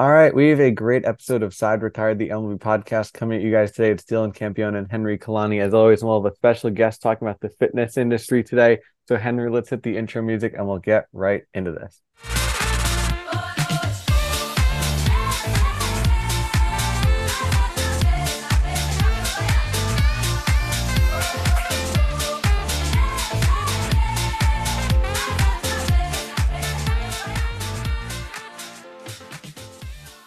All 0.00 0.10
right, 0.10 0.34
we 0.34 0.48
have 0.48 0.60
a 0.60 0.70
great 0.70 1.04
episode 1.04 1.42
of 1.42 1.52
Side 1.52 1.82
Retired, 1.82 2.18
the 2.18 2.30
MLB 2.30 2.58
podcast 2.58 3.12
coming 3.12 3.36
at 3.36 3.44
you 3.44 3.52
guys 3.52 3.70
today. 3.70 3.90
It's 3.90 4.02
Dylan 4.02 4.34
Campione 4.34 4.78
and 4.78 4.90
Henry 4.90 5.18
Kolani. 5.18 5.60
As 5.60 5.74
always, 5.74 6.02
we'll 6.02 6.22
have 6.22 6.32
a 6.32 6.34
special 6.34 6.70
guest 6.70 7.02
talking 7.02 7.28
about 7.28 7.38
the 7.40 7.50
fitness 7.50 7.98
industry 7.98 8.42
today. 8.42 8.78
So, 9.08 9.18
Henry, 9.18 9.50
let's 9.50 9.68
hit 9.68 9.82
the 9.82 9.98
intro 9.98 10.22
music 10.22 10.54
and 10.56 10.66
we'll 10.66 10.78
get 10.78 11.04
right 11.12 11.42
into 11.52 11.72
this. 11.72 12.00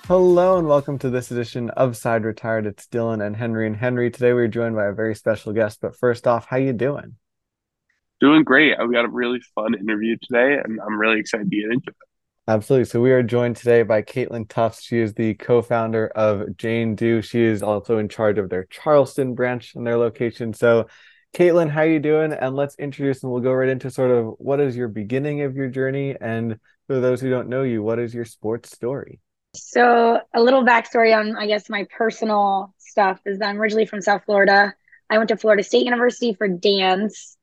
Hello 0.08 0.58
and 0.58 0.68
welcome 0.68 1.00
to 1.00 1.10
this 1.10 1.32
edition 1.32 1.70
of 1.70 1.96
Side 1.96 2.26
Retired. 2.26 2.66
It's 2.66 2.88
Dylan 2.88 3.26
and 3.26 3.38
Henry 3.38 3.66
and 3.66 3.78
Henry. 3.78 4.12
Today 4.12 4.34
we're 4.34 4.50
joined 4.50 4.76
by 4.76 4.88
a 4.88 4.92
very 4.92 5.16
special 5.16 5.54
guest. 5.54 5.80
But 5.80 5.96
first 5.96 6.28
off, 6.28 6.46
how 6.46 6.58
you 6.58 6.74
doing? 6.74 7.16
Doing 8.20 8.44
great. 8.44 8.76
We 8.86 8.94
got 8.94 9.06
a 9.06 9.10
really 9.10 9.40
fun 9.56 9.76
interview 9.76 10.18
today, 10.22 10.60
and 10.62 10.78
I'm 10.86 11.00
really 11.00 11.22
excited 11.22 11.50
to 11.50 11.56
get 11.56 11.72
into 11.72 11.92
it. 11.92 11.96
Absolutely. 12.50 12.84
So 12.84 13.00
we 13.00 13.14
are 13.14 13.24
joined 13.24 13.56
today 13.56 13.84
by 13.84 14.02
Kaitlin 14.02 14.50
Tufts. 14.50 14.84
She 14.84 15.00
is 15.00 15.14
the 15.14 15.36
co-founder 15.36 16.08
of 16.08 16.58
Jane 16.58 16.96
Do. 16.96 17.22
She 17.22 17.42
is 17.42 17.64
also 17.64 17.98
in 17.98 18.10
charge 18.10 18.38
of 18.38 18.50
their 18.50 18.66
Charleston 18.66 19.36
branch 19.36 19.74
and 19.74 19.88
their 19.88 19.98
location. 19.98 20.52
So 20.52 20.88
Kaitlin, 21.34 21.70
how 21.70 21.84
you 21.84 22.02
doing? 22.02 22.34
And 22.34 22.58
let's 22.58 22.76
introduce 22.76 23.24
and 23.24 23.32
we'll 23.32 23.42
go 23.42 23.54
right 23.54 23.70
into 23.70 23.90
sort 23.90 24.12
of 24.12 24.36
what 24.38 24.60
is 24.60 24.76
your 24.76 24.90
beginning 24.90 25.44
of 25.44 25.56
your 25.56 25.70
journey 25.70 26.18
and 26.20 26.60
for 26.88 27.00
those 27.00 27.22
who 27.22 27.30
don't 27.30 27.48
know 27.48 27.64
you, 27.64 27.82
what 27.82 28.00
is 28.00 28.14
your 28.14 28.26
sports 28.26 28.70
story? 28.70 29.22
So, 29.56 30.20
a 30.34 30.42
little 30.42 30.64
backstory 30.64 31.16
on, 31.18 31.36
I 31.36 31.46
guess, 31.48 31.70
my 31.70 31.86
personal 31.96 32.74
stuff 32.80 33.20
is 33.26 33.40
that 33.40 33.50
I'm 33.50 33.62
originally 33.62 33.86
from 33.86 34.02
South 34.02 34.24
Florida. 34.26 34.74
I 35.10 35.18
went 35.18 35.30
to 35.30 35.38
Florida 35.38 35.64
State 35.64 35.86
University 35.86 36.34
for 36.34 36.48
dance. 36.48 37.38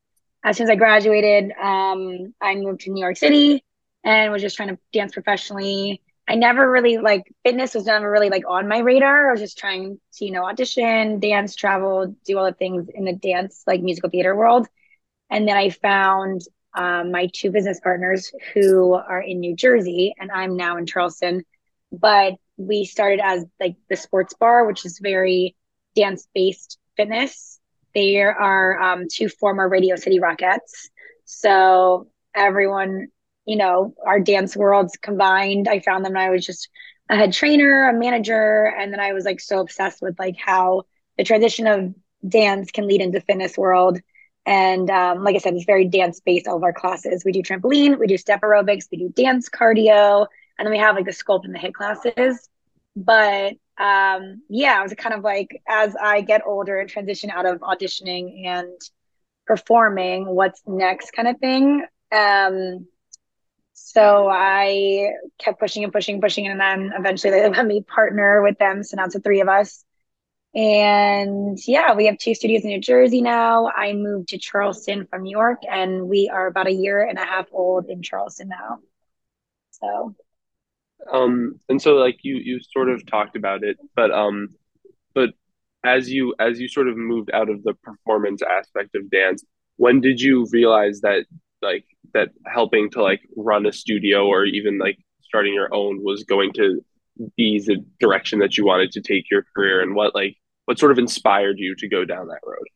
As 0.45 0.57
soon 0.57 0.65
as 0.65 0.71
I 0.71 0.77
graduated, 0.77 1.53
um, 1.53 2.35
I 2.41 2.55
moved 2.57 2.81
to 2.83 2.91
New 2.91 3.01
York 3.01 3.17
City 3.17 3.63
and 4.05 4.33
was 4.33 4.43
just 4.43 4.57
trying 4.57 4.71
to 4.71 4.79
dance 4.93 5.13
professionally. 5.13 6.03
I 6.27 6.35
never 6.35 6.69
really 6.69 6.99
like 6.99 7.25
fitness 7.45 7.75
was 7.75 7.87
never 7.87 8.11
really 8.11 8.31
like 8.31 8.45
on 8.49 8.69
my 8.69 8.79
radar. 8.79 9.29
I 9.29 9.33
was 9.33 9.41
just 9.41 9.59
trying 9.59 10.01
to, 10.15 10.25
you 10.25 10.33
know, 10.33 10.45
audition, 10.47 11.21
dance, 11.21 11.55
travel, 11.55 12.17
do 12.25 12.39
all 12.39 12.45
the 12.45 12.53
things 12.53 12.89
in 12.93 13.05
the 13.05 13.13
dance, 13.13 13.63
like 13.67 13.83
musical 13.83 14.11
theater 14.11 14.35
world. 14.35 14.67
And 15.29 15.47
then 15.47 15.57
I 15.57 15.71
found 15.71 16.43
um, 16.77 17.13
my 17.13 17.29
two 17.33 17.51
business 17.51 17.81
partners 17.81 18.33
who 18.55 18.95
are 18.95 19.21
in 19.21 19.41
New 19.41 19.55
Jersey, 19.55 20.15
and 20.19 20.31
I'm 20.31 20.57
now 20.57 20.77
in 20.77 20.87
Charleston 20.87 21.45
but 21.93 22.35
we 22.57 22.85
started 22.85 23.21
as 23.23 23.45
like 23.59 23.77
the 23.89 23.97
sports 23.97 24.35
bar, 24.35 24.67
which 24.67 24.85
is 24.85 24.99
very 25.03 25.57
dance 25.97 26.27
based 26.35 26.79
fitness. 26.97 27.59
They 27.95 28.21
are 28.23 28.81
um, 28.81 29.07
two 29.11 29.29
former 29.29 29.69
Radio 29.69 29.97
City 29.97 30.21
Rockettes. 30.21 30.89
So 31.25 32.09
everyone, 32.35 33.09
you 33.47 33.57
know, 33.57 33.95
our 34.07 34.21
dance 34.21 34.57
worlds 34.57 34.97
combined. 35.01 35.69
I 35.69 35.81
found 35.81 36.05
them 36.05 36.13
and 36.13 36.23
I 36.23 36.31
was 36.31 36.45
just 36.45 36.69
a 37.09 37.17
head 37.17 37.33
trainer, 37.33 37.89
a 37.89 37.99
manager, 37.99 38.73
and 38.79 38.93
then 38.93 39.01
I 39.01 39.13
was 39.13 39.25
like 39.25 39.41
so 39.41 39.61
obsessed 39.61 40.01
with 40.01 40.19
like 40.19 40.37
how 40.39 40.85
the 41.17 41.25
transition 41.25 41.67
of 41.67 41.95
dance 42.27 42.71
can 42.71 42.87
lead 42.87 43.01
into 43.01 43.21
fitness 43.21 43.59
world. 43.59 43.99
And 44.47 44.89
um, 44.91 45.23
like 45.25 45.35
I 45.35 45.39
said, 45.39 45.55
it's 45.55 45.65
very 45.65 45.87
dance 45.89 46.21
based. 46.21 46.47
All 46.47 46.57
of 46.57 46.63
our 46.63 46.73
classes, 46.73 47.25
we 47.25 47.33
do 47.33 47.43
trampoline, 47.43 47.99
we 47.99 48.07
do 48.07 48.17
step 48.17 48.41
aerobics, 48.43 48.85
we 48.91 48.99
do 48.99 49.09
dance 49.11 49.49
cardio, 49.49 50.27
and 50.61 50.67
then 50.67 50.73
we 50.73 50.79
have 50.79 50.95
like 50.95 51.07
the 51.07 51.11
sculpt 51.11 51.45
and 51.45 51.55
the 51.55 51.59
hit 51.59 51.73
classes. 51.73 52.51
But 52.95 53.55
um, 53.79 54.43
yeah, 54.51 54.79
it 54.79 54.83
was 54.83 54.93
kind 54.93 55.15
of 55.15 55.25
like 55.25 55.63
as 55.67 55.97
I 55.97 56.21
get 56.21 56.43
older 56.47 56.79
and 56.79 56.89
transition 56.89 57.31
out 57.31 57.47
of 57.47 57.61
auditioning 57.61 58.45
and 58.45 58.79
performing, 59.47 60.27
what's 60.27 60.61
next 60.67 61.13
kind 61.13 61.29
of 61.29 61.39
thing. 61.39 61.87
Um, 62.13 62.87
so 63.73 64.29
I 64.31 65.13
kept 65.39 65.59
pushing 65.59 65.83
and 65.83 65.93
pushing, 65.95 66.17
and 66.17 66.23
pushing, 66.23 66.47
and 66.47 66.61
then 66.61 66.93
eventually 66.95 67.31
they 67.31 67.49
let 67.49 67.67
me 67.67 67.83
partner 67.83 68.43
with 68.43 68.59
them. 68.59 68.83
So 68.83 68.99
now 68.99 69.07
it's 69.07 69.15
the 69.15 69.21
three 69.21 69.41
of 69.41 69.49
us. 69.49 69.83
And 70.55 71.59
yeah, 71.67 71.95
we 71.95 72.05
have 72.07 72.19
two 72.19 72.35
studios 72.35 72.65
in 72.65 72.69
New 72.69 72.81
Jersey 72.81 73.23
now. 73.23 73.71
I 73.75 73.95
moved 73.95 74.29
to 74.29 74.39
Charleston 74.39 75.07
from 75.07 75.23
New 75.23 75.31
York, 75.31 75.63
and 75.67 76.07
we 76.07 76.29
are 76.31 76.49
about 76.49 76.67
a 76.67 76.73
year 76.73 77.03
and 77.03 77.17
a 77.17 77.25
half 77.25 77.47
old 77.51 77.87
in 77.87 78.03
Charleston 78.03 78.49
now. 78.49 78.81
So 79.71 80.15
um 81.13 81.59
and 81.69 81.81
so 81.81 81.95
like 81.95 82.19
you 82.23 82.37
you 82.37 82.61
sort 82.73 82.89
of 82.89 83.05
talked 83.07 83.37
about 83.37 83.63
it 83.65 83.77
but 83.95 84.11
um 84.11 84.49
but 85.15 85.31
as 85.85 86.11
you 86.11 86.35
as 86.39 86.61
you 86.61 86.69
sort 86.69 86.89
of 86.89 86.97
moved 86.97 87.31
out 87.33 87.49
of 87.49 87.63
the 87.63 87.75
performance 87.83 88.43
aspect 88.43 88.95
of 88.95 89.11
dance 89.11 89.45
when 89.77 90.01
did 90.01 90.21
you 90.21 90.47
realize 90.53 91.01
that 91.01 91.25
like 91.63 91.87
that 92.13 92.29
helping 92.47 92.91
to 92.91 93.03
like 93.03 93.21
run 93.37 93.65
a 93.67 93.73
studio 93.73 94.27
or 94.27 94.45
even 94.45 94.79
like 94.79 94.99
starting 95.23 95.55
your 95.55 95.73
own 95.75 96.03
was 96.03 96.25
going 96.25 96.53
to 96.53 96.85
be 97.37 97.63
the 97.65 97.85
direction 97.99 98.39
that 98.41 98.59
you 98.59 98.67
wanted 98.67 98.93
to 98.93 99.01
take 99.01 99.31
your 99.31 99.45
career? 99.55 99.81
And 99.81 99.95
what 99.95 100.15
like 100.15 100.37
what 100.67 100.79
sort 100.79 100.93
of 100.93 100.99
inspired 100.99 101.59
you 101.59 101.75
to 101.77 101.89
go 101.89 102.05
down 102.05 102.29
that 102.29 102.41
road? 102.45 102.67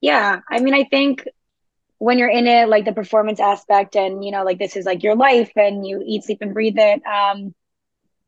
Yeah 0.00 0.40
i 0.50 0.60
mean 0.60 0.74
i 0.74 0.84
think 0.84 1.26
when 2.04 2.18
you're 2.18 2.28
in 2.28 2.46
it, 2.46 2.68
like 2.68 2.84
the 2.84 2.92
performance 2.92 3.40
aspect, 3.40 3.96
and 3.96 4.22
you 4.22 4.30
know, 4.30 4.44
like 4.44 4.58
this 4.58 4.76
is 4.76 4.84
like 4.84 5.02
your 5.02 5.16
life, 5.16 5.50
and 5.56 5.86
you 5.86 6.02
eat, 6.04 6.24
sleep, 6.24 6.38
and 6.42 6.52
breathe 6.52 6.76
it. 6.76 7.00
Um, 7.06 7.54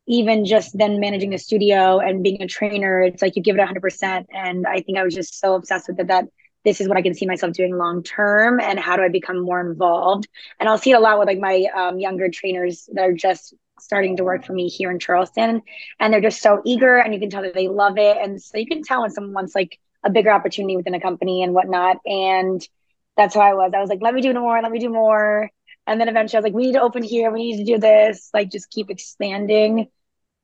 even 0.06 0.46
just 0.46 0.78
then 0.78 0.98
managing 0.98 1.28
the 1.28 1.36
studio 1.36 1.98
and 1.98 2.22
being 2.22 2.40
a 2.40 2.46
trainer, 2.46 3.02
it's 3.02 3.20
like 3.20 3.36
you 3.36 3.42
give 3.42 3.56
it 3.56 3.60
100%. 3.60 4.26
And 4.32 4.66
I 4.66 4.80
think 4.80 4.96
I 4.96 5.02
was 5.02 5.14
just 5.14 5.38
so 5.38 5.56
obsessed 5.56 5.88
with 5.88 6.00
it 6.00 6.06
that 6.06 6.24
this 6.64 6.80
is 6.80 6.88
what 6.88 6.96
I 6.96 7.02
can 7.02 7.12
see 7.12 7.26
myself 7.26 7.52
doing 7.52 7.76
long 7.76 8.02
term, 8.02 8.60
and 8.60 8.80
how 8.80 8.96
do 8.96 9.02
I 9.02 9.10
become 9.10 9.40
more 9.40 9.60
involved? 9.60 10.26
And 10.58 10.70
I'll 10.70 10.78
see 10.78 10.92
it 10.92 10.96
a 10.96 11.00
lot 11.00 11.18
with 11.18 11.28
like 11.28 11.38
my 11.38 11.66
um, 11.76 11.98
younger 11.98 12.30
trainers 12.30 12.88
that 12.94 13.04
are 13.04 13.12
just 13.12 13.52
starting 13.78 14.16
to 14.16 14.24
work 14.24 14.46
for 14.46 14.54
me 14.54 14.68
here 14.68 14.90
in 14.90 14.98
Charleston, 14.98 15.60
and 16.00 16.12
they're 16.14 16.22
just 16.22 16.40
so 16.40 16.62
eager, 16.64 16.96
and 16.96 17.12
you 17.12 17.20
can 17.20 17.28
tell 17.28 17.42
that 17.42 17.52
they 17.52 17.68
love 17.68 17.98
it, 17.98 18.16
and 18.16 18.40
so 18.40 18.56
you 18.56 18.66
can 18.66 18.82
tell 18.82 19.02
when 19.02 19.10
someone 19.10 19.34
wants 19.34 19.54
like 19.54 19.78
a 20.02 20.08
bigger 20.08 20.30
opportunity 20.30 20.78
within 20.78 20.94
a 20.94 21.00
company 21.00 21.42
and 21.42 21.52
whatnot, 21.52 21.98
and 22.06 22.66
that's 23.16 23.34
how 23.34 23.40
I 23.40 23.54
was. 23.54 23.72
I 23.74 23.80
was 23.80 23.90
like, 23.90 24.02
let 24.02 24.14
me 24.14 24.20
do 24.20 24.32
more, 24.34 24.60
let 24.60 24.70
me 24.70 24.78
do 24.78 24.90
more. 24.90 25.50
And 25.86 26.00
then 26.00 26.08
eventually 26.08 26.38
I 26.38 26.40
was 26.40 26.44
like, 26.44 26.54
we 26.54 26.66
need 26.66 26.72
to 26.72 26.82
open 26.82 27.02
here, 27.02 27.30
we 27.30 27.52
need 27.52 27.58
to 27.58 27.72
do 27.72 27.78
this, 27.78 28.30
like 28.34 28.50
just 28.50 28.70
keep 28.70 28.90
expanding. 28.90 29.88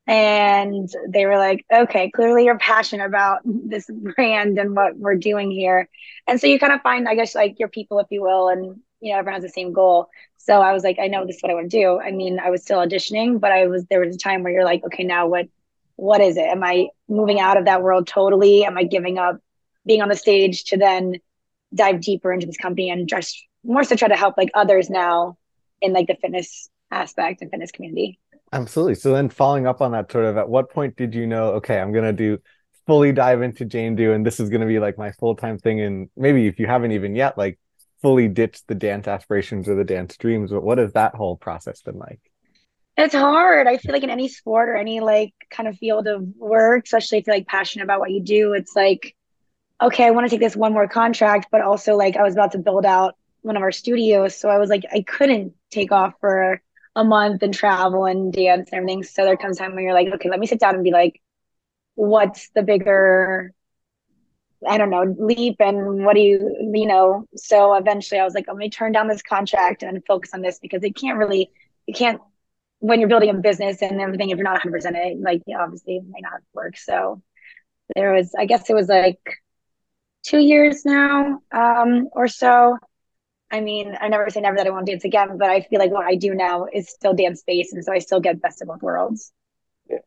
And 0.05 0.89
they 1.07 1.25
were 1.25 1.37
like, 1.37 1.65
okay, 1.73 2.11
clearly 2.11 2.45
you're 2.45 2.57
passionate 2.57 3.05
about 3.05 3.39
this 3.45 3.89
brand 3.89 4.57
and 4.59 4.75
what 4.75 4.97
we're 4.97 5.15
doing 5.15 5.51
here. 5.51 5.89
And 6.27 6.39
so 6.39 6.47
you 6.47 6.59
kind 6.59 6.73
of 6.73 6.81
find, 6.81 7.07
I 7.07 7.15
guess, 7.15 7.35
like 7.35 7.59
your 7.59 7.69
people, 7.69 7.99
if 7.99 8.07
you 8.09 8.21
will, 8.21 8.49
and 8.49 8.81
you 8.99 9.11
know, 9.11 9.19
everyone 9.19 9.41
has 9.41 9.43
the 9.43 9.53
same 9.53 9.73
goal. 9.73 10.09
So 10.37 10.61
I 10.61 10.73
was 10.73 10.83
like, 10.83 10.97
I 10.99 11.07
know 11.07 11.25
this 11.25 11.37
is 11.37 11.41
what 11.41 11.51
I 11.51 11.55
want 11.55 11.71
to 11.71 11.77
do. 11.77 11.99
I 11.99 12.11
mean, 12.11 12.39
I 12.39 12.49
was 12.49 12.63
still 12.63 12.79
auditioning, 12.79 13.39
but 13.39 13.51
I 13.51 13.67
was 13.67 13.85
there 13.85 13.99
was 13.99 14.15
a 14.15 14.19
time 14.19 14.43
where 14.43 14.51
you're 14.51 14.65
like, 14.65 14.83
okay, 14.85 15.03
now 15.03 15.27
what 15.27 15.47
what 15.95 16.21
is 16.21 16.37
it? 16.37 16.45
Am 16.45 16.63
I 16.63 16.87
moving 17.07 17.39
out 17.39 17.57
of 17.57 17.65
that 17.65 17.83
world 17.83 18.07
totally? 18.07 18.65
Am 18.65 18.77
I 18.77 18.83
giving 18.83 19.17
up 19.17 19.39
being 19.85 20.01
on 20.01 20.09
the 20.09 20.15
stage 20.15 20.63
to 20.65 20.77
then 20.77 21.15
dive 21.73 22.01
deeper 22.01 22.31
into 22.31 22.45
this 22.45 22.57
company 22.57 22.89
and 22.89 23.07
just 23.07 23.45
more 23.63 23.83
so 23.83 23.95
try 23.95 24.07
to 24.07 24.15
help 24.15 24.37
like 24.37 24.49
others 24.53 24.89
now 24.89 25.37
in 25.81 25.93
like 25.93 26.07
the 26.07 26.15
fitness 26.15 26.69
aspect 26.91 27.41
and 27.41 27.49
fitness 27.51 27.71
community. 27.71 28.19
Absolutely. 28.51 28.95
So 28.95 29.13
then 29.13 29.29
following 29.29 29.65
up 29.65 29.81
on 29.81 29.91
that 29.93 30.11
sort 30.11 30.25
of 30.25 30.37
at 30.37 30.47
what 30.47 30.69
point 30.69 30.95
did 30.95 31.15
you 31.15 31.25
know, 31.25 31.53
okay, 31.53 31.79
I'm 31.79 31.91
gonna 31.91 32.13
do 32.13 32.39
fully 32.85 33.11
dive 33.11 33.41
into 33.41 33.65
Jane 33.65 33.95
Do 33.95 34.13
and 34.13 34.25
this 34.25 34.39
is 34.39 34.49
gonna 34.49 34.67
be 34.67 34.79
like 34.79 34.97
my 34.97 35.11
full-time 35.13 35.57
thing 35.57 35.81
and 35.81 36.09
maybe 36.15 36.47
if 36.47 36.59
you 36.59 36.67
haven't 36.67 36.91
even 36.91 37.15
yet, 37.15 37.37
like 37.37 37.59
fully 38.01 38.27
ditched 38.27 38.67
the 38.67 38.75
dance 38.75 39.07
aspirations 39.07 39.67
or 39.67 39.75
the 39.75 39.83
dance 39.83 40.15
dreams, 40.17 40.51
but 40.51 40.61
what 40.61 40.77
has 40.77 40.93
that 40.93 41.15
whole 41.15 41.37
process 41.37 41.81
been 41.81 41.97
like? 41.97 42.19
It's 42.95 43.15
hard. 43.15 43.65
I 43.65 43.77
feel 43.77 43.93
like 43.93 44.03
in 44.03 44.11
any 44.11 44.27
sport 44.27 44.69
or 44.69 44.75
any 44.75 44.99
like 44.99 45.33
kind 45.49 45.67
of 45.67 45.77
field 45.77 46.05
of 46.05 46.23
work, 46.37 46.83
especially 46.85 47.17
if 47.17 47.27
you're 47.27 47.35
like 47.35 47.47
passionate 47.47 47.85
about 47.85 47.99
what 47.99 48.11
you 48.11 48.21
do, 48.21 48.53
it's 48.53 48.75
like 48.75 49.15
okay, 49.81 50.05
I 50.05 50.11
want 50.11 50.25
to 50.25 50.29
take 50.29 50.39
this 50.39 50.55
one 50.55 50.73
more 50.73 50.87
contract, 50.87 51.47
but 51.51 51.61
also 51.61 51.95
like 51.95 52.15
I 52.15 52.23
was 52.23 52.33
about 52.33 52.51
to 52.53 52.57
build 52.59 52.85
out 52.85 53.15
one 53.41 53.57
of 53.57 53.61
our 53.61 53.71
studios. 53.71 54.35
So 54.35 54.49
I 54.49 54.57
was 54.57 54.69
like, 54.69 54.83
I 54.91 55.01
couldn't 55.01 55.53
take 55.69 55.91
off 55.91 56.13
for 56.19 56.61
a 56.95 57.03
month 57.03 57.41
and 57.43 57.53
travel 57.53 58.05
and 58.05 58.31
dance 58.31 58.69
and 58.71 58.77
everything. 58.77 59.03
So 59.03 59.25
there 59.25 59.37
comes 59.37 59.57
time 59.57 59.75
when 59.75 59.83
you're 59.83 59.93
like, 59.93 60.07
okay, 60.13 60.29
let 60.29 60.39
me 60.39 60.47
sit 60.47 60.59
down 60.59 60.75
and 60.75 60.83
be 60.83 60.91
like, 60.91 61.21
what's 61.95 62.49
the 62.49 62.63
bigger, 62.63 63.51
I 64.67 64.77
don't 64.77 64.89
know, 64.89 65.15
leap 65.17 65.57
and 65.59 66.05
what 66.05 66.15
do 66.15 66.21
you, 66.21 66.71
you 66.73 66.87
know? 66.87 67.25
So 67.35 67.73
eventually 67.73 68.19
I 68.19 68.23
was 68.23 68.33
like, 68.33 68.47
let 68.47 68.57
me 68.57 68.69
turn 68.69 68.91
down 68.91 69.07
this 69.07 69.21
contract 69.21 69.83
and 69.83 70.05
focus 70.05 70.31
on 70.33 70.41
this 70.41 70.59
because 70.59 70.83
it 70.83 70.95
can't 70.95 71.17
really, 71.17 71.51
you 71.87 71.93
can't, 71.93 72.21
when 72.79 72.99
you're 72.99 73.09
building 73.09 73.29
a 73.29 73.33
business 73.33 73.81
and 73.81 73.99
everything, 73.99 74.29
if 74.29 74.37
you're 74.37 74.43
not 74.43 74.61
100% 74.61 74.73
it, 74.95 75.19
like, 75.19 75.41
obviously 75.59 75.97
it 75.97 76.03
might 76.09 76.23
not 76.23 76.41
work. 76.53 76.77
So 76.77 77.21
there 77.95 78.13
was, 78.13 78.33
I 78.37 78.45
guess 78.45 78.69
it 78.69 78.73
was 78.73 78.87
like 78.87 79.19
two 80.23 80.39
years 80.39 80.85
now 80.85 81.39
um, 81.51 82.09
or 82.13 82.27
so. 82.27 82.77
I 83.51 83.61
mean, 83.61 83.95
I 83.99 84.07
never 84.07 84.29
say 84.29 84.41
never 84.41 84.57
that 84.57 84.65
I 84.65 84.71
won't 84.71 84.87
dance 84.87 85.05
again, 85.05 85.37
but 85.37 85.49
I 85.49 85.61
feel 85.61 85.79
like 85.79 85.91
what 85.91 86.05
I 86.05 86.15
do 86.15 86.33
now 86.33 86.65
is 86.73 86.89
still 86.89 87.13
dance 87.13 87.43
based, 87.45 87.73
and 87.73 87.83
so 87.83 87.93
I 87.93 87.99
still 87.99 88.19
get 88.19 88.41
best 88.41 88.61
of 88.61 88.67
both 88.67 88.81
worlds. 88.81 89.31
Yeah. 89.87 89.99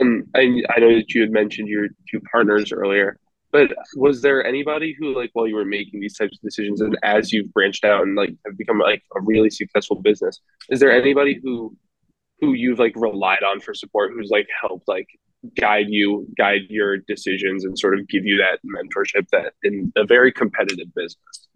Um, 0.00 0.24
I 0.34 0.62
I 0.74 0.80
know 0.80 0.94
that 0.94 1.12
you 1.14 1.20
had 1.20 1.30
mentioned 1.30 1.68
your 1.68 1.88
two 2.10 2.20
partners 2.32 2.72
earlier, 2.72 3.18
but 3.52 3.70
was 3.94 4.22
there 4.22 4.42
anybody 4.44 4.96
who 4.98 5.14
like 5.14 5.30
while 5.34 5.46
you 5.46 5.54
were 5.54 5.66
making 5.66 6.00
these 6.00 6.16
types 6.16 6.38
of 6.38 6.42
decisions 6.42 6.80
and 6.80 6.96
as 7.02 7.32
you've 7.32 7.52
branched 7.52 7.84
out 7.84 8.02
and 8.02 8.16
like 8.16 8.30
have 8.46 8.56
become 8.56 8.78
like 8.78 9.02
a 9.16 9.20
really 9.20 9.50
successful 9.50 10.00
business, 10.00 10.40
is 10.70 10.80
there 10.80 10.92
anybody 10.92 11.38
who 11.42 11.76
who 12.40 12.54
you've 12.54 12.78
like 12.78 12.94
relied 12.96 13.42
on 13.42 13.60
for 13.60 13.74
support 13.74 14.12
who's 14.14 14.30
like 14.30 14.46
helped 14.62 14.88
like 14.88 15.08
guide 15.56 15.86
you, 15.88 16.26
guide 16.36 16.62
your 16.68 16.98
decisions 16.98 17.64
and 17.64 17.78
sort 17.78 17.98
of 17.98 18.08
give 18.08 18.24
you 18.24 18.38
that 18.38 18.58
mentorship 18.66 19.28
that 19.30 19.54
in 19.62 19.92
a 19.96 20.04
very 20.04 20.32
competitive 20.32 20.92
business? 20.94 21.48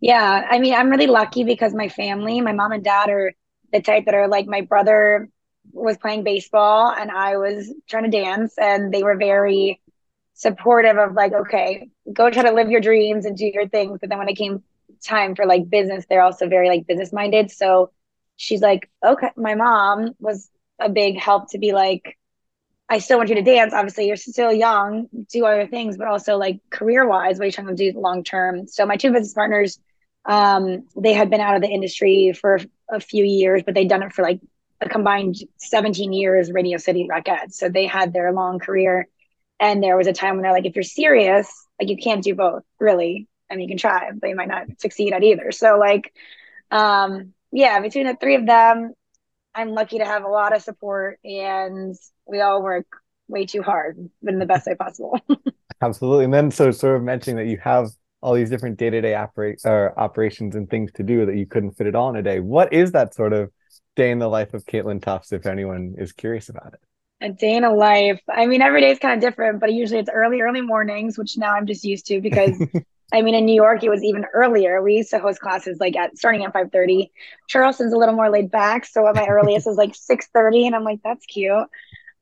Yeah, 0.00 0.46
I 0.48 0.58
mean, 0.58 0.74
I'm 0.74 0.90
really 0.90 1.06
lucky 1.06 1.44
because 1.44 1.74
my 1.74 1.88
family, 1.88 2.40
my 2.40 2.52
mom 2.52 2.72
and 2.72 2.82
dad 2.82 3.10
are 3.10 3.32
the 3.72 3.80
type 3.80 4.06
that 4.06 4.14
are 4.14 4.28
like 4.28 4.46
my 4.46 4.62
brother 4.62 5.28
was 5.72 5.98
playing 5.98 6.24
baseball 6.24 6.90
and 6.90 7.10
I 7.10 7.36
was 7.36 7.72
trying 7.88 8.10
to 8.10 8.10
dance 8.10 8.54
and 8.58 8.92
they 8.92 9.02
were 9.02 9.16
very 9.16 9.80
supportive 10.34 10.96
of 10.96 11.12
like, 11.12 11.32
okay, 11.32 11.88
go 12.12 12.30
try 12.30 12.42
to 12.42 12.52
live 12.52 12.70
your 12.70 12.80
dreams 12.80 13.26
and 13.26 13.36
do 13.36 13.46
your 13.46 13.68
things. 13.68 13.98
But 14.00 14.08
then 14.08 14.18
when 14.18 14.28
it 14.28 14.36
came 14.36 14.62
time 15.04 15.34
for 15.34 15.46
like 15.46 15.68
business, 15.68 16.06
they're 16.08 16.22
also 16.22 16.48
very 16.48 16.68
like 16.68 16.86
business 16.86 17.12
minded. 17.12 17.50
So 17.50 17.90
she's 18.36 18.62
like, 18.62 18.90
okay, 19.04 19.30
my 19.36 19.54
mom 19.54 20.14
was 20.18 20.48
a 20.78 20.88
big 20.88 21.18
help 21.18 21.50
to 21.50 21.58
be 21.58 21.72
like, 21.72 22.16
I 22.90 22.98
still 22.98 23.18
want 23.18 23.28
you 23.28 23.36
to 23.36 23.42
dance. 23.42 23.72
Obviously, 23.72 24.08
you're 24.08 24.16
still 24.16 24.52
young, 24.52 25.06
do 25.32 25.46
other 25.46 25.68
things, 25.68 25.96
but 25.96 26.08
also 26.08 26.36
like 26.36 26.58
career 26.70 27.06
wise, 27.06 27.38
what 27.38 27.44
are 27.44 27.46
you 27.46 27.52
trying 27.52 27.68
to 27.68 27.74
do 27.92 27.98
long 27.98 28.24
term? 28.24 28.66
So 28.66 28.84
my 28.84 28.96
two 28.96 29.12
business 29.12 29.32
partners, 29.32 29.78
um, 30.24 30.88
they 30.96 31.12
had 31.12 31.30
been 31.30 31.40
out 31.40 31.54
of 31.54 31.62
the 31.62 31.68
industry 31.68 32.32
for 32.32 32.58
a 32.90 32.98
few 32.98 33.24
years, 33.24 33.62
but 33.64 33.74
they'd 33.74 33.88
done 33.88 34.02
it 34.02 34.12
for 34.12 34.22
like 34.22 34.40
a 34.80 34.88
combined 34.88 35.36
17 35.58 36.12
years 36.12 36.50
Radio 36.50 36.78
City 36.78 37.06
Rockettes. 37.08 37.52
So 37.52 37.68
they 37.68 37.86
had 37.86 38.12
their 38.12 38.32
long 38.32 38.58
career. 38.58 39.06
And 39.60 39.82
there 39.82 39.96
was 39.96 40.08
a 40.08 40.12
time 40.12 40.34
when 40.34 40.42
they're 40.42 40.52
like, 40.52 40.66
if 40.66 40.74
you're 40.74 40.82
serious, 40.82 41.48
like 41.80 41.90
you 41.90 41.96
can't 41.96 42.24
do 42.24 42.34
both, 42.34 42.64
really. 42.80 43.28
I 43.48 43.54
mean, 43.54 43.68
you 43.68 43.68
can 43.68 43.78
try, 43.78 44.10
but 44.12 44.28
you 44.28 44.34
might 44.34 44.48
not 44.48 44.66
succeed 44.80 45.12
at 45.12 45.22
either. 45.22 45.52
So 45.52 45.78
like, 45.78 46.12
um, 46.72 47.34
yeah, 47.52 47.78
between 47.80 48.06
the 48.06 48.16
three 48.16 48.34
of 48.34 48.46
them, 48.46 48.94
I'm 49.54 49.70
lucky 49.70 49.98
to 49.98 50.04
have 50.04 50.24
a 50.24 50.28
lot 50.28 50.54
of 50.54 50.62
support 50.62 51.18
and 51.24 51.96
we 52.26 52.40
all 52.40 52.62
work 52.62 52.86
way 53.28 53.46
too 53.46 53.62
hard, 53.62 54.10
but 54.22 54.32
in 54.32 54.38
the 54.38 54.46
best 54.46 54.66
way 54.66 54.74
possible. 54.74 55.18
Absolutely. 55.82 56.24
And 56.24 56.34
then 56.34 56.50
so 56.50 56.70
sort 56.70 56.96
of 56.96 57.02
mentioning 57.02 57.36
that 57.36 57.50
you 57.50 57.58
have 57.58 57.90
all 58.22 58.34
these 58.34 58.50
different 58.50 58.78
day-to-day 58.78 59.14
operate 59.14 59.60
or 59.64 59.98
operations 59.98 60.54
and 60.54 60.68
things 60.68 60.92
to 60.92 61.02
do 61.02 61.24
that 61.24 61.36
you 61.36 61.46
couldn't 61.46 61.72
fit 61.72 61.86
it 61.86 61.94
all 61.94 62.10
in 62.10 62.16
a 62.16 62.22
day. 62.22 62.40
What 62.40 62.72
is 62.72 62.92
that 62.92 63.14
sort 63.14 63.32
of 63.32 63.50
day 63.96 64.10
in 64.10 64.18
the 64.18 64.28
life 64.28 64.52
of 64.52 64.64
Kaitlin 64.66 65.00
Tufts, 65.00 65.32
if 65.32 65.46
anyone 65.46 65.94
is 65.98 66.12
curious 66.12 66.48
about 66.48 66.74
it? 66.74 66.80
A 67.22 67.30
day 67.30 67.56
in 67.56 67.64
a 67.64 67.72
life. 67.72 68.20
I 68.28 68.46
mean, 68.46 68.62
every 68.62 68.80
day 68.80 68.90
is 68.90 68.98
kind 68.98 69.14
of 69.14 69.20
different, 69.20 69.60
but 69.60 69.72
usually 69.72 70.00
it's 70.00 70.10
early, 70.12 70.40
early 70.40 70.60
mornings, 70.60 71.18
which 71.18 71.36
now 71.36 71.54
I'm 71.54 71.66
just 71.66 71.84
used 71.84 72.06
to 72.06 72.20
because 72.20 72.62
I 73.12 73.22
mean, 73.22 73.34
in 73.34 73.44
New 73.44 73.54
York, 73.54 73.82
it 73.82 73.90
was 73.90 74.02
even 74.04 74.24
earlier. 74.32 74.82
We 74.82 74.94
used 74.94 75.10
to 75.10 75.18
host 75.18 75.40
classes 75.40 75.78
like 75.80 75.96
at 75.96 76.16
starting 76.16 76.44
at 76.44 76.52
5:30. 76.52 77.10
Charleston's 77.48 77.92
a 77.92 77.96
little 77.96 78.14
more 78.14 78.30
laid 78.30 78.50
back, 78.50 78.86
so 78.86 79.06
at 79.08 79.16
my 79.16 79.26
earliest 79.26 79.66
is 79.66 79.76
like 79.76 79.94
6:30, 79.94 80.66
and 80.66 80.74
I'm 80.76 80.84
like, 80.84 81.00
that's 81.02 81.26
cute. 81.26 81.66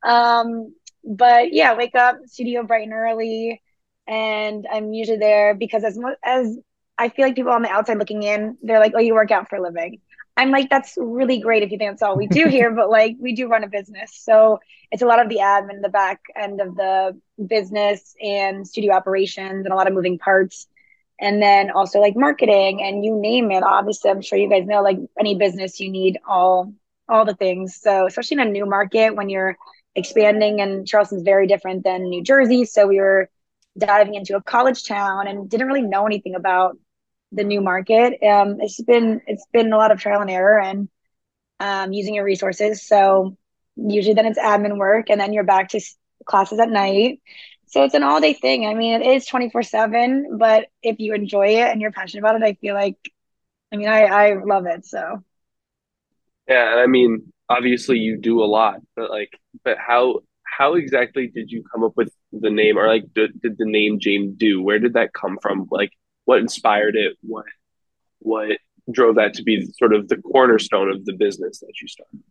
Um, 0.03 0.75
but 1.05 1.53
yeah, 1.53 1.75
wake 1.77 1.95
up, 1.95 2.19
studio 2.27 2.63
bright 2.63 2.85
and 2.85 2.93
early, 2.95 3.63
and 4.07 4.67
I'm 4.71 4.93
usually 4.95 5.19
there 5.19 5.55
because 5.55 5.85
as 5.85 5.99
much 5.99 6.17
as 6.25 6.59
I 6.97 7.11
feel 7.11 7.27
like 7.27 7.37
people 7.37 7.53
on 7.53 7.63
the 7.63 7.71
outside 7.71 7.99
looking 7.99 8.23
in, 8.23 8.57
they're 8.63 8.81
like, 8.81 8.93
"Oh, 8.95 9.01
you 9.01 9.15
work 9.15 9.31
out 9.31 9.49
for 9.49 9.57
a 9.57 9.63
living." 9.63 10.01
I'm 10.39 10.53
like, 10.53 10.71
that's 10.71 10.95
really 10.97 11.41
great 11.41 11.65
if 11.65 11.73
you 11.73 11.79
think 11.79 11.91
that's 11.91 12.03
all 12.03 12.17
we 12.17 12.29
do 12.29 12.47
here, 12.49 12.71
but 12.73 12.89
like 12.91 13.17
we 13.19 13.35
do 13.35 13.49
run 13.49 13.65
a 13.65 13.69
business. 13.69 14.13
So 14.15 14.61
it's 14.93 15.03
a 15.03 15.07
lot 15.07 15.21
of 15.21 15.29
the 15.29 15.39
admin, 15.39 15.83
the 15.83 15.89
back 15.89 16.21
end 16.37 16.61
of 16.61 16.77
the 16.77 17.21
business 17.45 18.15
and 18.23 18.67
studio 18.67 18.95
operations 18.95 19.65
and 19.65 19.73
a 19.73 19.77
lot 19.77 19.89
of 19.89 19.95
moving 19.95 20.17
parts. 20.19 20.69
And 21.21 21.43
then 21.43 21.71
also 21.71 22.01
like 22.01 22.17
marketing 22.17 22.83
and 22.83 23.05
you 23.05 23.17
name 23.21 23.51
it. 23.51 23.63
Obviously, 23.63 24.11
I'm 24.11 24.23
sure 24.23 24.39
you 24.39 24.49
guys 24.49 24.67
know 24.67 24.83
like 24.83 24.99
any 25.19 25.35
business, 25.37 25.81
you 25.81 25.91
need 25.91 26.19
all 26.29 26.73
all 27.09 27.25
the 27.25 27.35
things. 27.35 27.81
So 27.81 28.07
especially 28.07 28.37
in 28.37 28.47
a 28.49 28.51
new 28.51 28.67
market 28.67 29.17
when 29.17 29.29
you're 29.29 29.57
expanding 29.95 30.61
and 30.61 30.87
Charleston's 30.87 31.23
very 31.23 31.47
different 31.47 31.83
than 31.85 32.05
New 32.05 32.23
Jersey. 32.23 32.65
So 32.65 32.87
we 32.87 33.01
were 33.01 33.29
diving 33.77 34.15
into 34.15 34.37
a 34.37 34.43
college 34.43 34.85
town 34.85 35.27
and 35.27 35.49
didn't 35.49 35.67
really 35.67 35.83
know 35.83 36.07
anything 36.07 36.35
about 36.35 36.77
the 37.33 37.45
new 37.45 37.61
market. 37.61 38.23
Um, 38.23 38.61
it's 38.61 38.81
been 38.81 39.21
it's 39.27 39.47
been 39.53 39.73
a 39.73 39.77
lot 39.77 39.91
of 39.91 40.01
trial 40.01 40.21
and 40.21 40.31
error 40.31 40.61
and 40.61 40.89
um, 41.61 41.93
using 41.93 42.15
your 42.15 42.25
resources. 42.25 42.87
So 42.87 43.37
usually 43.77 44.15
then 44.15 44.27
it's 44.27 44.39
admin 44.39 44.79
work, 44.79 45.11
and 45.11 45.21
then 45.21 45.33
you're 45.33 45.45
back 45.45 45.69
to 45.71 45.81
classes 46.25 46.59
at 46.59 46.71
night. 46.71 47.21
So 47.69 47.85
it's 47.85 47.95
an 47.95 48.03
all 48.03 48.21
day 48.21 48.33
thing. 48.33 48.67
I 48.67 48.75
mean, 48.75 49.01
it 49.01 49.07
is 49.07 49.27
24 49.27 49.63
seven, 49.63 50.39
but 50.39 50.69
if 50.83 50.99
you 50.99 51.15
enjoy 51.15 51.49
it 51.49 51.71
and 51.71 51.81
you're 51.81 51.93
passionate 51.93 52.23
about 52.23 52.37
it, 52.37 52.43
I 52.43 52.55
feel 52.55 52.75
like, 52.75 52.97
I 53.73 53.77
mean, 53.77 53.89
I, 53.89 54.05
I 54.05 54.35
love 54.43 54.67
it. 54.67 54.87
So. 54.87 55.23
Yeah. 56.49 56.73
And 56.73 56.81
I 56.81 56.87
mean, 56.87 57.33
obviously 57.49 57.99
you 57.99 58.17
do 58.17 58.43
a 58.43 58.47
lot, 58.47 58.81
but 58.97 59.11
like, 59.11 59.39
but 59.65 59.77
how, 59.79 60.21
how 60.45 60.75
exactly 60.75 61.29
did 61.29 61.51
you 61.51 61.63
come 61.71 61.85
up 61.85 61.93
with 61.97 62.13
the 62.33 62.51
name 62.51 62.79
or 62.79 62.89
like 62.89 63.05
did, 63.15 63.41
did 63.41 63.59
the 63.59 63.65
name 63.65 64.01
Jane 64.01 64.35
do? 64.35 64.63
Where 64.63 64.79
did 64.79 64.95
that 64.95 65.13
come 65.13 65.39
from? 65.41 65.69
Like 65.71 65.93
what 66.25 66.39
inspired 66.39 66.97
it? 66.97 67.17
What 67.23 67.47
what 68.19 68.59
drove 68.91 69.17
that 69.17 69.35
to 69.35 69.43
be 69.43 69.67
sort 69.79 69.95
of 69.95 70.09
the 70.09 70.17
cornerstone 70.17 70.91
of 70.91 71.05
the 71.05 71.13
business 71.13 71.61
that 71.61 71.73
you 71.81 71.89
started? 71.89 72.23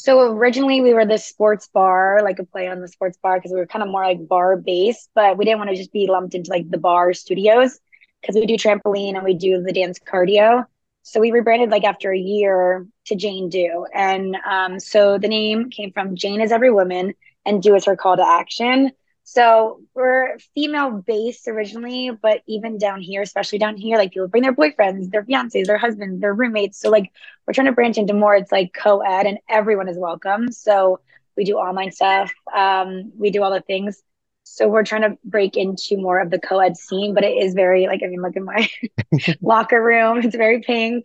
So 0.00 0.20
originally 0.20 0.80
we 0.80 0.94
were 0.94 1.04
the 1.04 1.18
sports 1.18 1.66
bar, 1.74 2.20
like 2.22 2.38
a 2.38 2.44
play 2.44 2.68
on 2.68 2.80
the 2.80 2.86
sports 2.86 3.18
bar, 3.20 3.36
because 3.36 3.50
we 3.50 3.58
were 3.58 3.66
kind 3.66 3.82
of 3.82 3.88
more 3.88 4.04
like 4.04 4.28
bar 4.28 4.56
based, 4.56 5.10
but 5.12 5.36
we 5.36 5.44
didn't 5.44 5.58
want 5.58 5.70
to 5.70 5.76
just 5.76 5.92
be 5.92 6.06
lumped 6.06 6.36
into 6.36 6.52
like 6.52 6.70
the 6.70 6.78
bar 6.78 7.12
studios 7.12 7.80
because 8.20 8.36
we 8.36 8.46
do 8.46 8.54
trampoline 8.54 9.16
and 9.16 9.24
we 9.24 9.34
do 9.34 9.60
the 9.60 9.72
dance 9.72 9.98
cardio. 9.98 10.64
So 11.02 11.18
we 11.18 11.32
rebranded 11.32 11.70
like 11.70 11.82
after 11.82 12.12
a 12.12 12.18
year 12.18 12.86
to 13.06 13.16
Jane 13.16 13.48
Do. 13.48 13.86
And 13.92 14.36
um, 14.48 14.78
so 14.78 15.18
the 15.18 15.26
name 15.26 15.68
came 15.68 15.90
from 15.90 16.14
Jane 16.14 16.40
is 16.40 16.52
every 16.52 16.70
woman 16.70 17.14
and 17.44 17.60
do 17.60 17.74
is 17.74 17.84
her 17.86 17.96
call 17.96 18.16
to 18.18 18.24
action. 18.24 18.92
So 19.30 19.82
we're 19.94 20.38
female 20.54 20.90
based 20.90 21.48
originally, 21.48 22.10
but 22.10 22.40
even 22.46 22.78
down 22.78 23.02
here, 23.02 23.20
especially 23.20 23.58
down 23.58 23.76
here, 23.76 23.98
like 23.98 24.12
people 24.12 24.26
bring 24.26 24.42
their 24.42 24.54
boyfriends, 24.54 25.10
their 25.10 25.22
fiancés, 25.22 25.66
their 25.66 25.76
husbands, 25.76 26.22
their 26.22 26.32
roommates. 26.32 26.80
So 26.80 26.88
like 26.88 27.12
we're 27.46 27.52
trying 27.52 27.66
to 27.66 27.74
branch 27.74 27.98
into 27.98 28.14
more. 28.14 28.34
It's 28.34 28.50
like 28.50 28.72
co-ed, 28.72 29.26
and 29.26 29.36
everyone 29.46 29.86
is 29.86 29.98
welcome. 29.98 30.50
So 30.50 31.00
we 31.36 31.44
do 31.44 31.58
online 31.58 31.92
stuff. 31.92 32.32
Um, 32.56 33.12
we 33.18 33.28
do 33.28 33.42
all 33.42 33.52
the 33.52 33.60
things. 33.60 34.02
So 34.44 34.66
we're 34.66 34.82
trying 34.82 35.02
to 35.02 35.18
break 35.24 35.58
into 35.58 35.98
more 35.98 36.20
of 36.20 36.30
the 36.30 36.38
co-ed 36.38 36.78
scene, 36.78 37.12
but 37.12 37.22
it 37.22 37.36
is 37.36 37.52
very 37.52 37.86
like 37.86 38.00
I 38.02 38.06
mean, 38.06 38.22
look 38.22 38.34
at 38.34 38.42
my 38.42 38.66
locker 39.42 39.84
room. 39.84 40.20
It's 40.24 40.36
very 40.36 40.62
pink. 40.62 41.04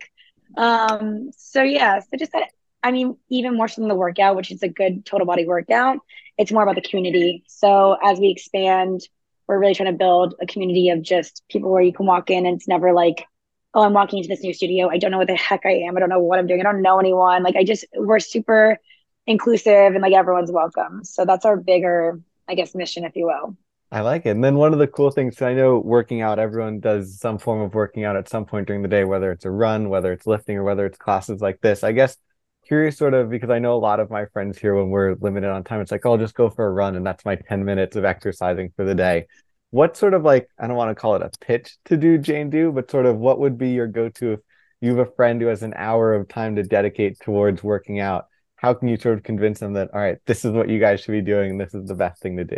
Um, 0.56 1.32
so 1.38 1.62
yeah, 1.62 2.00
so 2.00 2.16
just 2.18 2.32
that 2.32 2.52
I 2.82 2.92
mean, 2.92 3.18
even 3.30 3.58
more 3.58 3.68
so 3.68 3.82
than 3.82 3.90
the 3.90 3.96
workout, 3.96 4.38
which 4.38 4.50
is 4.50 4.64
a 4.64 4.70
good 4.70 5.06
total 5.06 5.28
body 5.28 5.46
workout, 5.46 6.00
it's 6.38 6.52
more 6.52 6.64
about 6.64 6.76
the 6.76 6.82
community. 6.82 7.44
So 7.48 7.98
as 8.04 8.20
we 8.20 8.30
expand, 8.30 9.02
we're 9.48 9.60
really 9.60 9.76
trying 9.76 9.92
to 9.92 9.98
build 9.98 10.36
a 10.42 10.46
community 10.46 10.90
of 10.90 11.02
just 11.02 11.44
people 11.50 11.72
where 11.72 11.82
you 11.82 11.94
can 11.94 12.06
walk 12.06 12.30
in 12.30 12.46
and 12.46 12.56
it's 12.56 12.68
never 12.68 12.94
like, 12.94 13.26
oh, 13.74 13.84
I'm 13.84 13.94
walking 13.94 14.20
into 14.20 14.30
this 14.30 14.42
new 14.42 14.54
studio. 14.54 14.90
I 14.90 14.98
don't 14.98 15.12
know 15.12 15.18
what 15.18 15.28
the 15.28 15.36
heck 15.36 15.66
I 15.66 15.72
am. 15.72 15.98
I 15.98 16.00
don't 16.00 16.10
know 16.10 16.20
what 16.20 16.40
I'm 16.40 16.48
doing. 16.48 16.60
I 16.60 16.64
don't 16.64 16.82
know 16.82 17.00
anyone. 17.00 17.44
Like 17.44 17.56
I 17.56 17.64
just 17.64 17.86
we're 17.96 18.20
super 18.20 18.78
inclusive 19.26 19.94
and 19.94 20.02
like 20.02 20.14
everyone's 20.14 20.52
welcome. 20.52 21.04
So 21.04 21.26
that's 21.26 21.46
our 21.46 21.58
bigger, 21.58 22.20
I 22.48 22.56
guess, 22.56 22.76
mission, 22.76 23.04
if 23.04 23.16
you 23.16 23.26
will. 23.26 23.58
I 23.92 24.02
like 24.02 24.26
it. 24.26 24.30
And 24.30 24.44
then 24.44 24.56
one 24.56 24.74
of 24.74 24.80
the 24.80 24.88
cool 24.88 25.12
things, 25.12 25.40
I 25.42 25.54
know 25.54 25.78
working 25.78 26.22
out, 26.22 26.40
everyone 26.40 26.80
does 26.80 27.20
some 27.20 27.38
form 27.38 27.62
of 27.62 27.76
working 27.76 28.06
out 28.06 28.16
at 28.16 28.28
some 28.28 28.44
point 28.44 28.66
during 28.66 28.82
the 28.82 28.88
day, 28.88 29.04
whether 29.04 29.32
it's 29.32 29.46
a 29.46 29.52
run, 29.52 29.88
whether 29.88 30.12
it's 30.12 30.26
lifting, 30.26 30.58
or 30.58 30.64
whether 30.64 30.88
it's 30.88 30.98
classes 30.98 31.42
like 31.42 31.62
this. 31.62 31.84
I 31.84 31.92
guess 31.92 32.18
curious 32.68 32.98
sort 32.98 33.14
of 33.14 33.30
because 33.30 33.50
I 33.50 33.60
know 33.60 33.76
a 33.76 33.80
lot 33.80 34.00
of 34.00 34.10
my 34.10 34.26
friends 34.28 34.58
here 34.58 34.76
when 34.76 34.90
we're 34.90 35.16
limited 35.20 35.50
on 35.50 35.64
time, 35.64 35.82
it's 35.82 35.92
like, 35.92 36.06
oh, 36.06 36.12
I'll 36.12 36.18
just 36.18 36.36
go 36.36 36.50
for 36.50 36.66
a 36.66 36.72
run 36.72 36.96
and 36.96 37.06
that's 37.06 37.26
my 37.26 37.36
10 37.36 37.66
minutes 37.66 37.96
of 37.96 38.06
exercising 38.06 38.72
for 38.76 38.86
the 38.86 38.96
day. 38.96 39.28
What 39.72 39.98
sort 39.98 40.14
of 40.14 40.24
like, 40.24 40.50
I 40.60 40.68
don't 40.68 40.76
want 40.76 40.92
to 40.92 40.96
call 40.96 41.16
it 41.16 41.22
a 41.22 41.32
pitch 41.40 41.78
to 41.86 41.98
do 41.98 42.18
Jane 42.18 42.50
Do, 42.50 42.72
but 42.72 42.92
sort 42.92 43.06
of 43.06 43.18
what 43.18 43.40
would 43.40 43.58
be 43.58 43.70
your 43.70 43.88
go-to 43.88 44.34
if 44.34 44.40
you 44.82 44.96
have 44.96 45.08
a 45.08 45.12
friend 45.12 45.42
who 45.42 45.48
has 45.48 45.64
an 45.64 45.74
hour 45.76 46.14
of 46.14 46.28
time 46.28 46.56
to 46.58 46.64
dedicate 46.64 47.20
towards 47.20 47.64
working 47.64 48.00
out? 48.00 48.26
How 48.56 48.74
can 48.74 48.88
you 48.88 48.98
sort 48.98 49.18
of 49.18 49.24
convince 49.24 49.60
them 49.60 49.74
that, 49.74 49.90
all 49.94 50.00
right, 50.00 50.20
this 50.26 50.46
is 50.46 50.52
what 50.52 50.70
you 50.70 50.80
guys 50.80 51.02
should 51.02 51.12
be 51.12 51.22
doing 51.22 51.58
this 51.58 51.74
is 51.74 51.88
the 51.88 51.96
best 51.96 52.22
thing 52.22 52.38
to 52.38 52.44
do? 52.44 52.58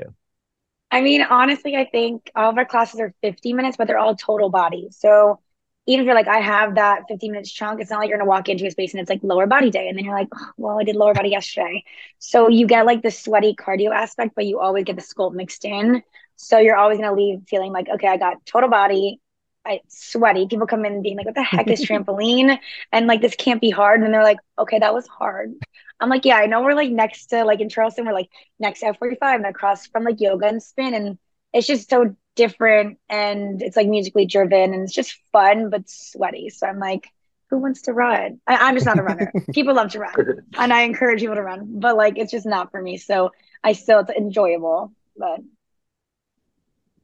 I 0.92 1.02
mean, 1.02 1.22
honestly, 1.22 1.76
I 1.76 1.86
think 1.86 2.30
all 2.36 2.52
of 2.52 2.58
our 2.58 2.66
classes 2.66 3.00
are 3.00 3.14
50 3.22 3.54
minutes, 3.54 3.76
but 3.76 3.88
they're 3.88 3.98
all 3.98 4.16
total 4.16 4.50
body. 4.50 4.90
So 4.92 5.40
even 5.88 6.02
if 6.02 6.06
you're 6.06 6.16
like, 6.16 6.28
I 6.28 6.40
have 6.40 6.76
that 6.76 7.04
15 7.08 7.32
minutes 7.32 7.52
chunk, 7.52 7.82
it's 7.82 7.90
not 7.92 8.00
like 8.00 8.10
you're 8.10 8.18
gonna 8.18 8.30
walk 8.30 8.50
into 8.50 8.66
a 8.66 8.72
space 8.72 8.94
and 8.94 9.02
it's 9.02 9.10
like 9.10 9.22
lower 9.24 9.48
body 9.48 9.70
day. 9.70 9.88
And 9.88 9.98
then 9.98 10.06
you're 10.06 10.16
like, 10.16 10.30
oh, 10.36 10.52
well, 10.58 10.80
I 10.80 10.84
did 10.84 10.96
lower 10.96 11.14
body 11.14 11.30
yesterday. 11.30 11.84
So 12.20 12.50
you 12.50 12.68
get 12.68 12.86
like 12.86 13.02
the 13.02 13.12
sweaty 13.12 13.56
cardio 13.56 13.94
aspect, 13.94 14.34
but 14.36 14.46
you 14.46 14.60
always 14.60 14.86
get 14.86 14.96
the 14.96 15.02
sculpt 15.02 15.34
mixed 15.34 15.66
in. 15.66 16.02
So 16.38 16.60
you're 16.60 16.76
always 16.76 16.98
gonna 17.00 17.14
leave 17.14 17.44
feeling 17.48 17.72
like, 17.72 17.88
okay, 17.90 18.08
I 18.08 18.18
got 18.18 18.46
total 18.46 18.70
body 18.70 19.20
I 19.66 19.82
sweaty. 19.88 20.48
People 20.48 20.68
come 20.68 20.86
in 20.86 21.02
being 21.02 21.18
like, 21.18 21.26
"What 21.26 21.36
the 21.36 21.44
heck 21.44 21.68
is 21.68 21.82
trampoline?" 21.86 22.60
and 22.92 23.08
like 23.08 23.22
this 23.22 23.36
can't 23.36 23.62
be 23.62 23.70
hard. 23.72 24.02
And 24.02 24.14
they're 24.14 24.24
like, 24.24 24.40
"Okay, 24.60 24.80
that 24.80 24.94
was 24.94 25.08
hard." 25.08 25.54
I'm 26.00 26.10
like, 26.10 26.26
"Yeah, 26.26 26.38
I 26.38 26.46
know 26.46 26.62
we're 26.62 26.74
like 26.76 26.92
next 26.92 27.28
to 27.28 27.44
like 27.44 27.62
in 27.62 27.70
Charleston, 27.70 28.06
we're 28.06 28.14
like 28.14 28.30
next 28.60 28.82
to 28.82 28.88
F45 28.88 29.38
and 29.38 29.46
across 29.48 29.88
from 29.88 30.04
like 30.04 30.22
yoga 30.22 30.48
and 30.48 30.62
spin, 30.62 30.94
and 30.94 31.18
it's 31.54 31.68
just 31.68 31.90
so 31.90 32.16
different 32.36 33.00
and 33.10 33.62
it's 33.62 33.78
like 33.78 33.88
musically 33.88 34.26
driven 34.26 34.74
and 34.74 34.84
it's 34.84 34.94
just 34.94 35.18
fun 35.32 35.70
but 35.70 35.90
sweaty. 35.90 36.50
So 36.50 36.68
I'm 36.68 36.80
like, 36.80 37.10
who 37.50 37.58
wants 37.58 37.84
to 37.84 37.94
run? 37.94 38.40
I, 38.48 38.70
am 38.70 38.76
just 38.76 38.86
not 38.86 39.00
a 39.00 39.04
runner. 39.04 39.32
people 39.54 39.76
love 39.76 39.92
to 39.92 40.00
run, 40.00 40.44
and 40.58 40.74
I 40.74 40.82
encourage 40.82 41.20
people 41.22 41.36
to 41.36 41.44
run, 41.44 41.80
but 41.80 41.96
like 41.96 42.18
it's 42.18 42.32
just 42.32 42.46
not 42.46 42.72
for 42.72 42.82
me. 42.82 42.98
So 42.98 43.32
I 43.64 43.74
still 43.74 44.00
it's 44.00 44.12
enjoyable, 44.12 44.92
but 45.16 45.40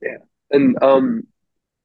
yeah. 0.02 0.18
And 0.50 0.82
um, 0.82 1.28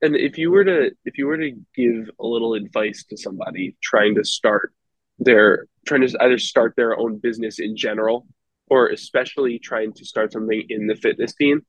and 0.03 0.17
if 0.17 0.39
you 0.39 0.51
were 0.51 0.65
to 0.65 0.91
if 1.05 1.19
you 1.19 1.27
were 1.27 1.39
to 1.39 1.53
give 1.75 2.11
a 2.19 2.27
little 2.27 2.55
advice 2.55 3.05
to 3.11 3.17
somebody 3.17 3.77
trying 3.83 4.15
to 4.17 4.25
start 4.25 4.73
their 5.19 5.67
trying 5.87 6.07
to 6.07 6.17
either 6.21 6.39
start 6.39 6.75
their 6.77 6.99
own 6.99 7.19
business 7.19 7.59
in 7.59 7.77
general 7.77 8.27
or 8.69 8.89
especially 8.89 9.59
trying 9.59 9.93
to 9.93 10.05
start 10.05 10.33
something 10.33 10.65
in 10.69 10.87
the 10.87 10.97
fitness 10.97 11.35
scene 11.39 11.61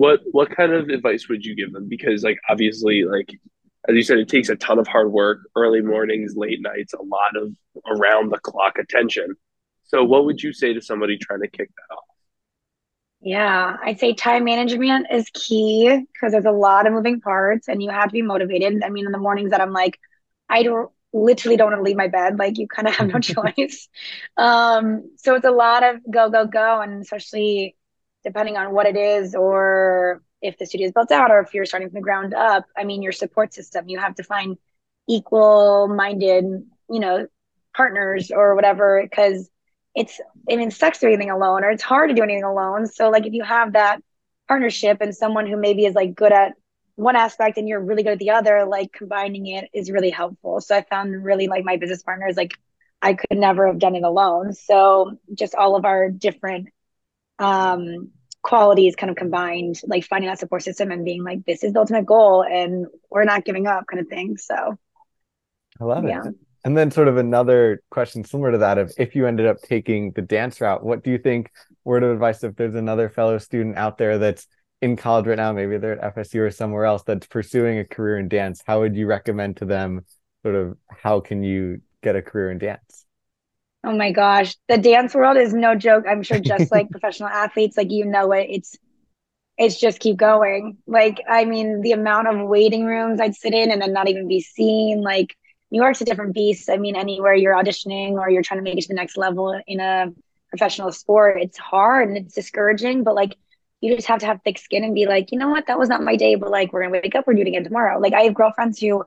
what 0.00 0.20
what 0.32 0.50
kind 0.56 0.72
of 0.72 0.88
advice 0.88 1.28
would 1.28 1.44
you 1.44 1.54
give 1.54 1.72
them 1.72 1.86
because 1.86 2.22
like 2.22 2.38
obviously 2.48 3.04
like 3.04 3.28
as 3.86 3.94
you 3.94 4.02
said 4.02 4.18
it 4.18 4.28
takes 4.28 4.48
a 4.48 4.56
ton 4.56 4.78
of 4.78 4.86
hard 4.86 5.12
work 5.12 5.40
early 5.56 5.82
mornings 5.82 6.34
late 6.36 6.60
nights 6.62 6.94
a 6.94 7.02
lot 7.02 7.36
of 7.36 7.52
around 7.94 8.30
the 8.30 8.38
clock 8.38 8.78
attention 8.78 9.34
so 9.84 10.02
what 10.02 10.24
would 10.24 10.42
you 10.42 10.54
say 10.54 10.72
to 10.72 10.80
somebody 10.80 11.18
trying 11.18 11.42
to 11.42 11.48
kick 11.48 11.68
that 11.68 11.94
off 11.94 12.04
yeah, 13.22 13.76
I'd 13.84 14.00
say 14.00 14.14
time 14.14 14.44
management 14.44 15.08
is 15.12 15.28
key 15.34 16.06
because 16.10 16.32
there's 16.32 16.46
a 16.46 16.50
lot 16.50 16.86
of 16.86 16.94
moving 16.94 17.20
parts 17.20 17.68
and 17.68 17.82
you 17.82 17.90
have 17.90 18.06
to 18.06 18.12
be 18.12 18.22
motivated. 18.22 18.82
I 18.82 18.88
mean, 18.88 19.04
in 19.04 19.12
the 19.12 19.18
mornings 19.18 19.50
that 19.50 19.60
I'm 19.60 19.74
like, 19.74 20.00
I 20.48 20.62
don't 20.62 20.90
literally 21.12 21.58
don't 21.58 21.70
want 21.70 21.80
to 21.80 21.82
leave 21.82 21.98
my 21.98 22.08
bed, 22.08 22.38
like 22.38 22.56
you 22.56 22.66
kind 22.66 22.88
of 22.88 22.94
have 22.94 23.08
no 23.08 23.20
choice. 23.34 23.90
Um, 24.38 25.10
so 25.16 25.34
it's 25.34 25.44
a 25.44 25.50
lot 25.50 25.82
of 25.82 26.00
go, 26.10 26.30
go, 26.30 26.46
go. 26.46 26.80
And 26.80 27.02
especially 27.02 27.76
depending 28.24 28.56
on 28.56 28.72
what 28.72 28.86
it 28.86 28.96
is 28.96 29.34
or 29.34 30.22
if 30.42 30.58
the 30.58 30.66
studio 30.66 30.86
is 30.86 30.92
built 30.92 31.12
out 31.12 31.30
or 31.30 31.40
if 31.40 31.52
you're 31.52 31.66
starting 31.66 31.88
from 31.88 31.96
the 31.96 32.00
ground 32.00 32.34
up, 32.34 32.64
I 32.76 32.84
mean, 32.84 33.02
your 33.02 33.12
support 33.12 33.52
system, 33.52 33.88
you 33.88 33.98
have 33.98 34.14
to 34.16 34.22
find 34.22 34.56
equal 35.08 35.88
minded, 35.88 36.44
you 36.44 37.00
know, 37.00 37.26
partners 37.74 38.30
or 38.30 38.54
whatever, 38.54 39.02
because 39.02 39.50
it's 39.94 40.20
I 40.50 40.56
mean, 40.56 40.68
it 40.68 40.72
sucks 40.74 40.98
doing 40.98 41.14
anything 41.14 41.30
alone 41.30 41.64
or 41.64 41.70
it's 41.70 41.82
hard 41.82 42.10
to 42.10 42.14
do 42.14 42.22
anything 42.22 42.44
alone. 42.44 42.86
So 42.86 43.10
like 43.10 43.26
if 43.26 43.32
you 43.32 43.44
have 43.44 43.72
that 43.74 44.02
partnership 44.48 44.98
and 45.00 45.14
someone 45.14 45.46
who 45.46 45.56
maybe 45.56 45.84
is 45.84 45.94
like 45.94 46.14
good 46.14 46.32
at 46.32 46.52
one 46.96 47.16
aspect 47.16 47.56
and 47.56 47.68
you're 47.68 47.80
really 47.80 48.02
good 48.02 48.12
at 48.12 48.18
the 48.18 48.30
other, 48.30 48.64
like 48.66 48.92
combining 48.92 49.46
it 49.46 49.68
is 49.72 49.90
really 49.90 50.10
helpful. 50.10 50.60
So 50.60 50.76
I 50.76 50.82
found 50.82 51.24
really 51.24 51.48
like 51.48 51.64
my 51.64 51.76
business 51.76 52.02
partners, 52.02 52.36
like 52.36 52.54
I 53.02 53.14
could 53.14 53.38
never 53.38 53.66
have 53.66 53.78
done 53.78 53.96
it 53.96 54.02
alone. 54.02 54.52
So 54.52 55.18
just 55.34 55.54
all 55.54 55.76
of 55.76 55.84
our 55.84 56.10
different 56.10 56.68
um 57.40 58.10
qualities 58.42 58.96
kind 58.96 59.10
of 59.10 59.16
combined, 59.16 59.80
like 59.86 60.04
finding 60.04 60.28
that 60.28 60.38
support 60.38 60.62
system 60.62 60.90
and 60.90 61.04
being 61.04 61.22
like, 61.22 61.44
this 61.44 61.62
is 61.62 61.72
the 61.72 61.80
ultimate 61.80 62.06
goal 62.06 62.42
and 62.42 62.86
we're 63.10 63.24
not 63.24 63.44
giving 63.44 63.66
up 63.66 63.84
kind 63.86 64.00
of 64.00 64.08
thing. 64.08 64.36
So 64.36 64.78
I 65.80 65.84
love 65.84 66.04
yeah. 66.04 66.22
it. 66.24 66.34
And 66.64 66.76
then 66.76 66.90
sort 66.90 67.08
of 67.08 67.16
another 67.16 67.82
question 67.90 68.22
similar 68.22 68.52
to 68.52 68.58
that 68.58 68.78
of 68.78 68.92
if 68.98 69.14
you 69.14 69.26
ended 69.26 69.46
up 69.46 69.60
taking 69.62 70.12
the 70.12 70.22
dance 70.22 70.60
route, 70.60 70.84
what 70.84 71.02
do 71.02 71.10
you 71.10 71.18
think 71.18 71.50
word 71.84 72.02
of 72.02 72.10
advice 72.10 72.44
if 72.44 72.54
there's 72.56 72.74
another 72.74 73.08
fellow 73.08 73.38
student 73.38 73.76
out 73.76 73.96
there 73.96 74.18
that's 74.18 74.46
in 74.82 74.96
college 74.96 75.26
right 75.26 75.36
now, 75.36 75.52
maybe 75.52 75.78
they're 75.78 76.02
at 76.02 76.14
FSU 76.14 76.40
or 76.40 76.50
somewhere 76.50 76.84
else 76.84 77.02
that's 77.02 77.26
pursuing 77.26 77.78
a 77.78 77.84
career 77.84 78.18
in 78.18 78.28
dance, 78.28 78.62
how 78.66 78.80
would 78.80 78.96
you 78.96 79.06
recommend 79.06 79.58
to 79.58 79.64
them 79.64 80.04
sort 80.42 80.54
of 80.54 80.76
how 80.88 81.20
can 81.20 81.42
you 81.42 81.80
get 82.02 82.16
a 82.16 82.22
career 82.22 82.50
in 82.50 82.58
dance? 82.58 83.06
Oh 83.82 83.96
my 83.96 84.12
gosh, 84.12 84.56
the 84.68 84.78
dance 84.78 85.14
world 85.14 85.36
is 85.36 85.54
no 85.54 85.74
joke. 85.74 86.04
I'm 86.08 86.22
sure 86.22 86.38
just 86.38 86.70
like 86.72 86.90
professional 86.90 87.28
athletes, 87.28 87.76
like 87.76 87.90
you 87.90 88.04
know 88.04 88.32
it, 88.32 88.48
it's 88.50 88.76
it's 89.58 89.78
just 89.80 90.00
keep 90.00 90.16
going. 90.16 90.78
Like 90.86 91.20
I 91.28 91.44
mean, 91.44 91.80
the 91.82 91.92
amount 91.92 92.28
of 92.28 92.48
waiting 92.48 92.84
rooms 92.86 93.20
I'd 93.20 93.34
sit 93.36 93.54
in 93.54 93.70
and 93.70 93.82
then 93.82 93.92
not 93.92 94.08
even 94.08 94.28
be 94.28 94.40
seen, 94.40 95.02
like 95.02 95.36
New 95.70 95.82
York's 95.82 96.00
a 96.00 96.04
different 96.04 96.34
beast. 96.34 96.70
I 96.70 96.76
mean, 96.78 96.96
anywhere 96.96 97.34
you're 97.34 97.54
auditioning 97.54 98.12
or 98.12 98.30
you're 98.30 98.42
trying 98.42 98.60
to 98.60 98.64
make 98.64 98.78
it 98.78 98.82
to 98.82 98.88
the 98.88 98.94
next 98.94 99.16
level 99.16 99.60
in 99.66 99.80
a 99.80 100.08
professional 100.50 100.92
sport, 100.92 101.40
it's 101.40 101.58
hard 101.58 102.08
and 102.08 102.18
it's 102.18 102.34
discouraging, 102.34 103.04
but 103.04 103.14
like 103.14 103.36
you 103.80 103.94
just 103.94 104.08
have 104.08 104.20
to 104.20 104.26
have 104.26 104.40
thick 104.44 104.58
skin 104.58 104.84
and 104.84 104.94
be 104.94 105.06
like, 105.06 105.32
you 105.32 105.38
know 105.38 105.48
what, 105.48 105.66
that 105.68 105.78
was 105.78 105.88
not 105.88 106.02
my 106.02 106.16
day, 106.16 106.34
but 106.34 106.50
like 106.50 106.72
we're 106.72 106.82
gonna 106.82 106.92
wake 106.92 107.14
up, 107.14 107.26
we're 107.26 107.34
doing 107.34 107.46
it 107.46 107.50
again 107.50 107.64
tomorrow. 107.64 107.98
Like 107.98 108.12
I 108.14 108.22
have 108.22 108.34
girlfriends 108.34 108.78
who, 108.80 109.04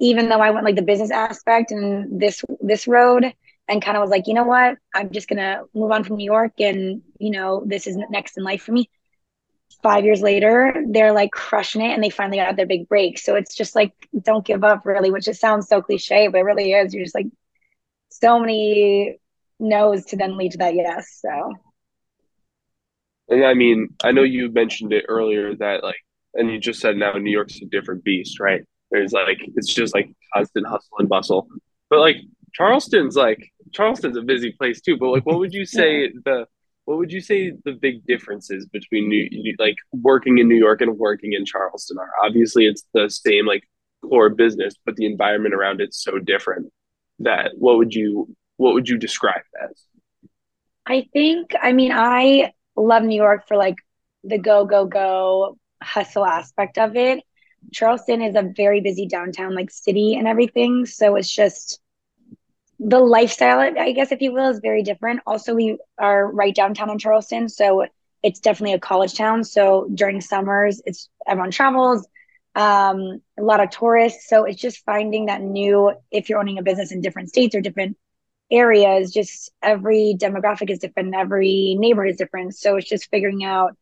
even 0.00 0.28
though 0.28 0.40
I 0.40 0.50
went 0.50 0.64
like 0.64 0.76
the 0.76 0.82
business 0.82 1.10
aspect 1.10 1.70
and 1.70 2.20
this 2.20 2.44
this 2.60 2.86
road 2.88 3.32
and 3.68 3.82
kind 3.82 3.96
of 3.96 4.00
was 4.00 4.10
like, 4.10 4.26
you 4.26 4.34
know 4.34 4.44
what, 4.44 4.78
I'm 4.94 5.10
just 5.10 5.28
gonna 5.28 5.62
move 5.74 5.90
on 5.90 6.04
from 6.04 6.16
New 6.16 6.24
York 6.24 6.52
and 6.58 7.02
you 7.18 7.30
know, 7.30 7.62
this 7.66 7.86
is 7.86 7.96
next 8.10 8.36
in 8.36 8.44
life 8.44 8.62
for 8.62 8.72
me 8.72 8.88
five 9.82 10.04
years 10.04 10.22
later, 10.22 10.84
they're 10.88 11.12
like 11.12 11.32
crushing 11.32 11.82
it 11.82 11.92
and 11.92 12.02
they 12.02 12.10
finally 12.10 12.38
got 12.38 12.56
their 12.56 12.66
big 12.66 12.88
break. 12.88 13.18
So 13.18 13.34
it's 13.34 13.54
just 13.54 13.74
like, 13.74 13.92
don't 14.22 14.44
give 14.44 14.64
up, 14.64 14.86
really, 14.86 15.10
which 15.10 15.24
just 15.24 15.40
sounds 15.40 15.68
so 15.68 15.82
cliche, 15.82 16.28
but 16.28 16.38
it 16.38 16.44
really 16.44 16.72
is. 16.72 16.94
You're 16.94 17.04
just 17.04 17.14
like, 17.14 17.26
so 18.10 18.38
many 18.38 19.18
no's 19.58 20.04
to 20.06 20.16
then 20.16 20.36
lead 20.36 20.52
to 20.52 20.58
that 20.58 20.74
yes. 20.74 21.18
So, 21.20 21.54
and 23.28 23.44
I 23.44 23.54
mean, 23.54 23.88
I 24.04 24.12
know 24.12 24.22
you 24.22 24.50
mentioned 24.52 24.92
it 24.92 25.06
earlier 25.08 25.54
that 25.56 25.82
like, 25.82 25.96
and 26.34 26.50
you 26.50 26.58
just 26.58 26.80
said 26.80 26.96
now 26.96 27.12
New 27.12 27.30
York's 27.30 27.60
a 27.60 27.66
different 27.66 28.04
beast, 28.04 28.40
right? 28.40 28.62
There's 28.90 29.12
like, 29.12 29.38
it's 29.56 29.72
just 29.72 29.94
like 29.94 30.10
constant 30.34 30.66
hustle 30.66 30.98
and 30.98 31.08
bustle. 31.08 31.48
But 31.88 32.00
like, 32.00 32.16
Charleston's 32.52 33.16
like, 33.16 33.51
Charleston's 33.72 34.16
a 34.16 34.22
busy 34.22 34.52
place 34.52 34.80
too. 34.80 34.96
But 34.96 35.10
like, 35.10 35.26
what 35.26 35.38
would 35.38 35.52
you 35.52 35.64
say 35.64 36.08
the, 36.24 36.46
what 36.84 36.98
would 36.98 37.12
you 37.12 37.20
say 37.20 37.52
the 37.64 37.72
big 37.72 38.04
differences 38.06 38.66
between 38.66 39.08
New, 39.08 39.54
like 39.58 39.76
working 39.92 40.38
in 40.38 40.48
New 40.48 40.56
York 40.56 40.80
and 40.80 40.98
working 40.98 41.32
in 41.32 41.44
Charleston 41.44 41.98
are? 41.98 42.10
Obviously, 42.24 42.66
it's 42.66 42.84
the 42.92 43.08
same 43.08 43.46
like 43.46 43.62
core 44.02 44.30
business, 44.30 44.74
but 44.84 44.96
the 44.96 45.06
environment 45.06 45.54
around 45.54 45.80
it's 45.80 46.02
so 46.02 46.18
different. 46.18 46.72
That 47.20 47.52
what 47.56 47.78
would 47.78 47.94
you 47.94 48.34
what 48.56 48.74
would 48.74 48.88
you 48.88 48.98
describe 48.98 49.42
as? 49.62 49.84
I 50.86 51.06
think 51.12 51.54
I 51.60 51.72
mean 51.72 51.92
I 51.92 52.52
love 52.76 53.02
New 53.04 53.16
York 53.16 53.46
for 53.46 53.56
like 53.56 53.76
the 54.24 54.38
go 54.38 54.64
go 54.64 54.86
go 54.86 55.58
hustle 55.82 56.24
aspect 56.24 56.78
of 56.78 56.96
it. 56.96 57.22
Charleston 57.72 58.22
is 58.22 58.34
a 58.34 58.50
very 58.56 58.80
busy 58.80 59.06
downtown 59.06 59.54
like 59.54 59.70
city 59.70 60.16
and 60.16 60.26
everything, 60.26 60.84
so 60.84 61.14
it's 61.14 61.32
just 61.32 61.80
the 62.84 62.98
lifestyle, 62.98 63.60
I 63.60 63.92
guess, 63.92 64.10
if 64.12 64.20
you 64.20 64.32
will, 64.32 64.50
is 64.50 64.60
very 64.60 64.82
different. 64.82 65.20
Also, 65.26 65.54
we 65.54 65.78
are 65.98 66.30
right 66.30 66.54
downtown 66.54 66.90
in 66.90 66.98
Charleston, 66.98 67.48
so 67.48 67.86
it's 68.22 68.40
definitely 68.40 68.74
a 68.74 68.80
college 68.80 69.14
town. 69.14 69.44
So 69.44 69.88
during 69.94 70.20
summers, 70.20 70.82
it's 70.84 71.08
everyone 71.26 71.52
travels, 71.52 72.06
um, 72.56 73.20
a 73.38 73.42
lot 73.42 73.60
of 73.60 73.70
tourists. 73.70 74.28
So 74.28 74.44
it's 74.44 74.60
just 74.60 74.84
finding 74.84 75.26
that 75.26 75.42
new. 75.42 75.92
If 76.10 76.28
you're 76.28 76.40
owning 76.40 76.58
a 76.58 76.62
business 76.62 76.92
in 76.92 77.00
different 77.00 77.28
states 77.28 77.54
or 77.54 77.60
different 77.60 77.96
areas, 78.50 79.12
just 79.12 79.50
every 79.62 80.16
demographic 80.18 80.70
is 80.70 80.80
different, 80.80 81.14
every 81.14 81.76
neighborhood 81.78 82.12
is 82.12 82.16
different. 82.18 82.54
So 82.56 82.76
it's 82.76 82.88
just 82.88 83.10
figuring 83.10 83.44
out, 83.44 83.76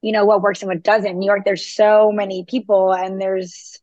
you 0.00 0.12
know, 0.12 0.24
what 0.24 0.42
works 0.42 0.62
and 0.62 0.68
what 0.68 0.82
doesn't. 0.82 1.18
New 1.18 1.26
York, 1.26 1.44
there's 1.44 1.66
so 1.66 2.10
many 2.10 2.44
people, 2.48 2.92
and 2.94 3.20
there's 3.20 3.80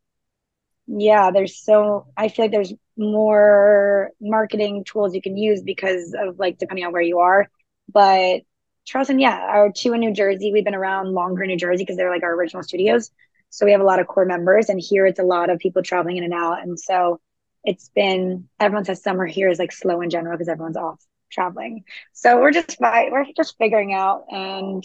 yeah, 0.87 1.31
there's 1.31 1.63
so 1.63 2.07
I 2.17 2.27
feel 2.27 2.45
like 2.45 2.51
there's 2.51 2.73
more 2.97 4.11
marketing 4.19 4.83
tools 4.83 5.15
you 5.15 5.21
can 5.21 5.37
use 5.37 5.61
because 5.61 6.15
of 6.17 6.39
like 6.39 6.57
depending 6.57 6.85
on 6.85 6.91
where 6.93 7.01
you 7.01 7.19
are. 7.19 7.49
But 7.91 8.41
Charleston, 8.85 9.19
yeah, 9.19 9.37
our 9.37 9.71
two 9.71 9.93
in 9.93 9.99
New 9.99 10.13
Jersey, 10.13 10.51
we've 10.51 10.65
been 10.65 10.75
around 10.75 11.13
longer 11.13 11.43
in 11.43 11.49
New 11.49 11.57
Jersey 11.57 11.83
because 11.83 11.97
they're 11.97 12.09
like 12.09 12.23
our 12.23 12.33
original 12.33 12.63
studios. 12.63 13.11
So 13.49 13.65
we 13.65 13.73
have 13.73 13.81
a 13.81 13.85
lot 13.85 13.99
of 13.99 14.07
core 14.07 14.25
members, 14.25 14.69
and 14.69 14.79
here 14.79 15.05
it's 15.05 15.19
a 15.19 15.23
lot 15.23 15.49
of 15.49 15.59
people 15.59 15.83
traveling 15.83 16.17
in 16.17 16.23
and 16.23 16.33
out. 16.33 16.63
And 16.63 16.79
so 16.79 17.19
it's 17.63 17.89
been 17.89 18.47
everyone 18.59 18.85
says 18.85 19.03
summer 19.03 19.25
here 19.25 19.49
is 19.49 19.59
like 19.59 19.71
slow 19.71 20.01
in 20.01 20.09
general 20.09 20.35
because 20.35 20.47
everyone's 20.47 20.77
off 20.77 21.03
traveling. 21.31 21.83
So 22.13 22.39
we're 22.39 22.51
just 22.51 22.77
we're 22.79 23.25
just 23.35 23.57
figuring 23.57 23.93
out, 23.93 24.25
and 24.31 24.83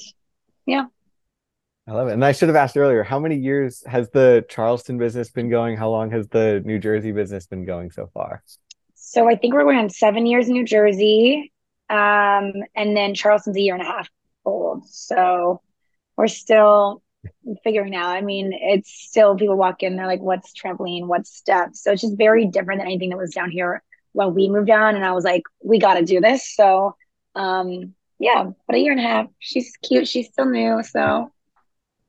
yeah, 0.66 0.86
I 1.88 1.92
love 1.92 2.08
it. 2.08 2.14
And 2.14 2.24
I 2.24 2.32
should 2.32 2.48
have 2.48 2.56
asked 2.56 2.76
earlier, 2.76 3.04
how 3.04 3.20
many 3.20 3.36
years 3.36 3.84
has 3.86 4.10
the 4.10 4.44
Charleston 4.48 4.98
business 4.98 5.30
been 5.30 5.48
going? 5.48 5.76
How 5.76 5.88
long 5.88 6.10
has 6.10 6.26
the 6.28 6.60
New 6.64 6.80
Jersey 6.80 7.12
business 7.12 7.46
been 7.46 7.64
going 7.64 7.92
so 7.92 8.08
far? 8.12 8.42
So 8.94 9.28
I 9.28 9.36
think 9.36 9.54
we're 9.54 9.62
going 9.62 9.78
on 9.78 9.90
seven 9.90 10.26
years 10.26 10.48
in 10.48 10.54
New 10.54 10.64
Jersey. 10.64 11.52
Um, 11.88 12.52
and 12.74 12.96
then 12.96 13.14
Charleston's 13.14 13.56
a 13.56 13.60
year 13.60 13.74
and 13.74 13.82
a 13.82 13.86
half 13.86 14.08
old. 14.44 14.84
So 14.88 15.60
we're 16.16 16.26
still 16.26 17.02
figuring 17.62 17.94
out. 17.94 18.16
I 18.16 18.20
mean, 18.20 18.52
it's 18.52 18.90
still 18.90 19.36
people 19.36 19.56
walk 19.56 19.84
in, 19.84 19.96
they're 19.96 20.06
like, 20.06 20.20
what's 20.20 20.52
trampoline? 20.52 21.06
What's 21.06 21.36
steps? 21.36 21.84
So 21.84 21.92
it's 21.92 22.02
just 22.02 22.18
very 22.18 22.46
different 22.46 22.80
than 22.80 22.88
anything 22.88 23.10
that 23.10 23.18
was 23.18 23.34
down 23.34 23.50
here 23.50 23.82
when 24.12 24.34
we 24.34 24.48
moved 24.48 24.66
down. 24.66 24.96
And 24.96 25.04
I 25.04 25.12
was 25.12 25.24
like, 25.24 25.42
we 25.62 25.78
got 25.78 25.94
to 25.94 26.04
do 26.04 26.20
this. 26.20 26.52
So 26.52 26.96
um, 27.36 27.94
yeah, 28.18 28.50
but 28.66 28.76
a 28.76 28.78
year 28.80 28.92
and 28.92 29.00
a 29.00 29.04
half. 29.04 29.26
She's 29.38 29.76
cute. 29.82 30.08
She's 30.08 30.28
still 30.28 30.46
new. 30.46 30.82
So 30.82 31.30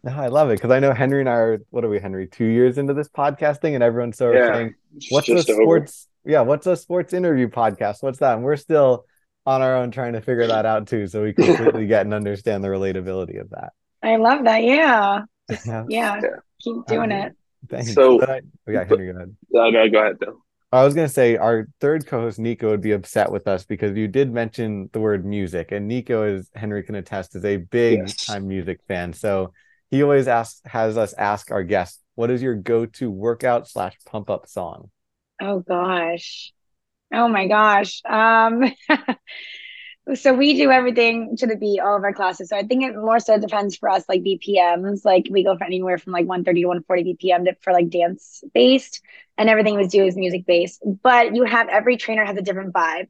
No, 0.08 0.14
I 0.22 0.28
love 0.28 0.50
it 0.50 0.54
because 0.56 0.72
I 0.72 0.80
know 0.80 0.94
Henry 0.94 1.20
and 1.20 1.28
I 1.28 1.34
are 1.34 1.60
what 1.70 1.84
are 1.84 1.90
we, 1.90 2.00
Henry, 2.00 2.28
two 2.28 2.46
years 2.46 2.78
into 2.78 2.94
this 2.94 3.10
podcasting, 3.10 3.74
and 3.74 3.84
everyone's 3.84 4.18
so 4.18 4.32
Yeah, 4.32 4.54
saying, 4.54 4.76
"What's 5.10 5.28
a 5.28 5.36
just 5.36 5.50
over. 5.50 5.62
sports? 5.62 6.08
Yeah, 6.24 6.42
what's 6.42 6.66
a 6.66 6.78
sports 6.78 7.14
interview 7.14 7.50
podcast? 7.50 8.02
What's 8.02 8.20
that?" 8.20 8.36
And 8.36 8.44
we're 8.44 8.56
still 8.56 9.06
on 9.46 9.62
our 9.62 9.76
own 9.76 9.92
trying 9.92 10.14
to 10.14 10.22
figure 10.22 10.48
that 10.48 10.66
out 10.66 10.88
too, 10.88 11.08
so 11.08 11.24
we 11.24 11.34
completely 11.34 11.88
get 11.88 12.06
and 12.06 12.14
understand 12.14 12.64
the 12.64 12.70
relatability 12.70 13.40
of 13.42 13.50
that. 13.50 13.74
I 14.02 14.16
love 14.16 14.46
that. 14.46 14.64
Yeah. 14.64 15.24
Yeah, 15.66 15.86
Yeah. 15.90 16.20
Yeah. 16.24 16.30
Keep 16.62 16.86
doing 16.88 17.12
Um, 17.12 17.18
it. 17.20 17.36
thanks. 17.70 17.94
So- 17.94 18.18
But 18.20 18.30
I, 18.30 18.42
oh, 18.68 18.72
yeah, 18.72 18.84
Henry, 18.86 19.12
go 19.12 19.18
ahead. 19.18 19.36
No, 19.52 19.70
no, 19.70 19.90
go 19.90 20.00
ahead, 20.00 20.20
Bill. 20.20 20.42
I 20.72 20.84
was 20.84 20.94
gonna 20.94 21.08
say 21.10 21.38
our 21.38 21.68
third 21.80 22.06
co-host 22.06 22.40
Nico 22.40 22.70
would 22.70 22.82
be 22.82 22.92
upset 22.92 23.32
with 23.32 23.48
us 23.48 23.64
because 23.66 23.96
you 23.98 24.08
did 24.10 24.34
mention 24.34 24.90
the 24.94 25.00
word 25.00 25.26
music, 25.26 25.72
and 25.72 25.88
Nico, 25.88 26.24
as 26.24 26.50
Henry 26.56 26.84
can 26.84 26.96
attest, 26.96 27.36
is 27.36 27.44
a 27.46 27.58
big 27.58 28.00
Yes. 28.00 28.26
time 28.26 28.48
music 28.48 28.80
fan. 28.88 29.12
So 29.14 29.54
he 29.90 30.04
always 30.04 30.28
asks, 30.28 30.62
has 30.66 30.98
us 30.98 31.14
ask 31.14 31.52
our 31.52 31.64
guests, 31.64 32.02
"What 32.16 32.32
is 32.32 32.42
your 32.42 32.56
go-to 32.56 33.10
workout 33.12 33.68
slash 33.68 33.96
pump 34.06 34.30
up 34.30 34.48
song?" 34.48 34.92
Oh 35.42 35.60
gosh. 35.60 36.54
Oh 37.14 37.28
my 37.28 37.48
gosh. 37.48 38.02
Um, 38.06 38.64
so 40.16 40.34
we 40.34 40.56
do 40.56 40.72
everything 40.72 41.36
to 41.38 41.48
the 41.48 41.56
beat, 41.56 41.80
all 41.80 41.98
of 41.98 42.04
our 42.04 42.14
classes. 42.14 42.50
So 42.50 42.58
I 42.58 42.64
think 42.64 42.84
it 42.84 42.96
more 42.96 43.20
so 43.20 43.40
depends 43.40 43.78
for 43.78 43.90
us, 43.90 44.04
like 44.08 44.24
BPMs. 44.24 45.06
Like 45.06 45.28
we 45.30 45.44
go 45.44 45.58
for 45.58 45.66
anywhere 45.66 45.98
from 45.98 46.14
like 46.14 46.26
130 46.26 46.62
to 46.62 46.68
140 46.68 47.04
BPM 47.04 47.46
to, 47.46 47.56
for 47.62 47.74
like 47.74 47.90
dance 47.90 48.44
based, 48.54 49.02
and 49.38 49.50
everything 49.50 49.76
we 49.78 49.88
do 49.88 50.06
is 50.06 50.16
music 50.16 50.46
based. 50.46 50.82
But 51.04 51.36
you 51.36 51.44
have 51.44 51.68
every 51.70 51.98
trainer 51.98 52.26
has 52.26 52.38
a 52.38 52.42
different 52.42 52.74
vibe. 52.74 53.08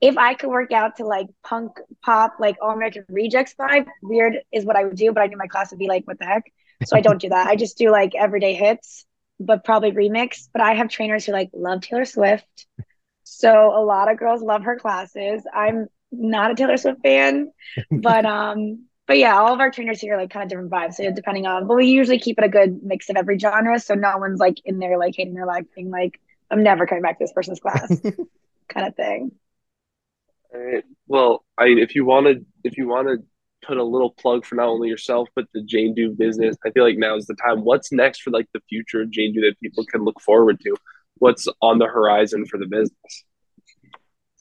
If 0.00 0.16
I 0.16 0.34
could 0.34 0.48
work 0.48 0.72
out 0.72 0.96
to 0.96 1.04
like 1.04 1.26
punk 1.44 1.72
pop, 2.02 2.36
like 2.38 2.56
All 2.62 2.70
American 2.70 3.04
Rejects 3.08 3.54
vibe, 3.58 3.86
weird 4.02 4.38
is 4.52 4.64
what 4.64 4.76
I 4.76 4.84
would 4.84 4.96
do. 4.96 5.12
But 5.12 5.22
I 5.22 5.26
knew 5.26 5.36
my 5.36 5.46
class 5.46 5.70
would 5.70 5.78
be 5.78 5.88
like, 5.88 6.06
what 6.06 6.18
the 6.18 6.24
heck? 6.24 6.50
So 6.84 6.96
I 6.96 7.00
don't 7.00 7.20
do 7.20 7.28
that. 7.28 7.46
I 7.46 7.56
just 7.56 7.76
do 7.76 7.90
like 7.90 8.14
everyday 8.14 8.54
hits, 8.54 9.04
but 9.38 9.64
probably 9.64 9.92
remix. 9.92 10.48
But 10.52 10.62
I 10.62 10.74
have 10.74 10.88
trainers 10.88 11.26
who 11.26 11.32
like 11.32 11.50
love 11.52 11.82
Taylor 11.82 12.04
Swift. 12.06 12.66
So 13.24 13.50
a 13.50 13.84
lot 13.84 14.10
of 14.10 14.18
girls 14.18 14.42
love 14.42 14.64
her 14.64 14.76
classes. 14.76 15.42
I'm 15.52 15.88
not 16.10 16.50
a 16.50 16.54
Taylor 16.54 16.76
Swift 16.76 17.02
fan, 17.02 17.52
but 17.90 18.24
um, 18.24 18.86
but 19.06 19.18
yeah, 19.18 19.38
all 19.38 19.52
of 19.52 19.60
our 19.60 19.70
trainers 19.70 20.00
here 20.00 20.14
are 20.14 20.16
like 20.16 20.30
kind 20.30 20.44
of 20.44 20.48
different 20.48 20.70
vibes. 20.70 20.94
So 20.94 21.10
depending 21.12 21.46
on, 21.46 21.66
but 21.66 21.76
we 21.76 21.86
usually 21.86 22.18
keep 22.18 22.38
it 22.38 22.44
a 22.44 22.48
good 22.48 22.82
mix 22.82 23.10
of 23.10 23.16
every 23.16 23.38
genre. 23.38 23.78
So 23.78 23.94
no 23.94 24.16
one's 24.18 24.40
like 24.40 24.60
in 24.64 24.78
there 24.78 24.98
like 24.98 25.14
hating 25.16 25.34
their 25.34 25.46
life, 25.46 25.66
being 25.74 25.90
like, 25.90 26.20
I'm 26.50 26.62
never 26.62 26.86
coming 26.86 27.02
back 27.02 27.18
to 27.18 27.24
this 27.24 27.32
person's 27.32 27.60
class, 27.60 28.00
kind 28.68 28.86
of 28.86 28.94
thing. 28.96 29.32
Well, 31.06 31.44
I 31.58 31.66
mean, 31.66 31.78
if 31.78 31.94
you 31.94 32.04
want 32.04 32.26
to, 32.26 32.44
if 32.64 32.76
you 32.76 32.88
want 32.88 33.08
to 33.08 33.18
put 33.66 33.76
a 33.76 33.84
little 33.84 34.10
plug 34.10 34.44
for 34.44 34.54
not 34.54 34.68
only 34.68 34.88
yourself 34.88 35.28
but 35.36 35.46
the 35.52 35.62
Jane 35.62 35.94
Do 35.94 36.12
business, 36.12 36.56
I 36.64 36.70
feel 36.70 36.84
like 36.84 36.96
now 36.96 37.16
is 37.16 37.26
the 37.26 37.34
time. 37.34 37.64
What's 37.64 37.92
next 37.92 38.22
for 38.22 38.30
like 38.30 38.48
the 38.54 38.60
future 38.68 39.02
of 39.02 39.10
Jane 39.10 39.34
Do 39.34 39.40
that 39.42 39.60
people 39.62 39.84
can 39.84 40.04
look 40.04 40.20
forward 40.20 40.60
to? 40.60 40.76
What's 41.18 41.46
on 41.60 41.78
the 41.78 41.86
horizon 41.86 42.46
for 42.46 42.58
the 42.58 42.66
business? 42.66 43.24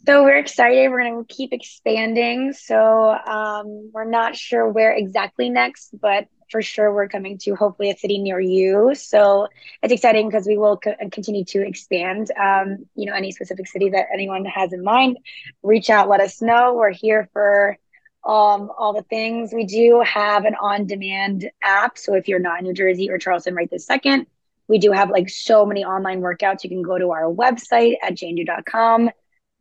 So 0.06 0.24
we're 0.24 0.38
excited. 0.38 0.90
We're 0.90 1.04
going 1.04 1.26
to 1.26 1.34
keep 1.34 1.52
expanding. 1.52 2.54
So 2.54 3.10
um, 3.10 3.92
we're 3.94 4.10
not 4.10 4.36
sure 4.36 4.68
where 4.68 4.94
exactly 4.94 5.50
next, 5.50 5.90
but 6.00 6.26
for 6.50 6.62
sure 6.62 6.94
we're 6.94 7.08
coming 7.08 7.38
to 7.40 7.56
hopefully 7.56 7.90
a 7.90 7.98
city 7.98 8.20
near 8.20 8.40
you. 8.40 8.94
So 8.96 9.48
it's 9.82 9.94
exciting 9.94 10.28
because 10.28 10.48
we 10.48 10.58
will 10.58 10.78
co- 10.78 10.96
continue 11.12 11.46
to 11.46 11.66
expand. 11.66 12.32
Um, 12.40 12.86
you 12.96 13.06
know, 13.06 13.14
any 13.14 13.32
specific 13.32 13.68
city 13.68 13.90
that 13.92 14.08
anyone 14.14 14.46
has 14.46 14.74
in 14.74 14.84
mind, 14.84 15.18
reach 15.64 15.90
out, 15.90 16.10
let 16.10 16.22
us 16.22 16.42
know. 16.42 16.74
We're 16.74 16.92
here 16.92 17.30
for 17.34 17.78
um, 18.26 18.70
all 18.78 18.94
the 18.94 19.04
things. 19.04 19.54
We 19.54 19.66
do 19.66 20.02
have 20.06 20.46
an 20.46 20.56
on-demand 20.60 21.50
app. 21.64 21.98
So 21.98 22.16
if 22.16 22.28
you're 22.28 22.40
not 22.40 22.60
in 22.60 22.66
New 22.66 22.74
Jersey 22.74 23.10
or 23.10 23.18
Charleston 23.18 23.56
right 23.56 23.70
this 23.70 23.86
second, 23.86 24.28
we 24.68 24.78
do 24.78 24.92
have 24.92 25.10
like 25.10 25.30
so 25.30 25.66
many 25.66 25.84
online 25.84 26.22
workouts. 26.22 26.64
You 26.64 26.70
can 26.70 26.84
go 26.84 26.98
to 26.98 27.12
our 27.12 27.24
website 27.24 27.96
at 28.04 28.14
janedo.com 28.14 29.10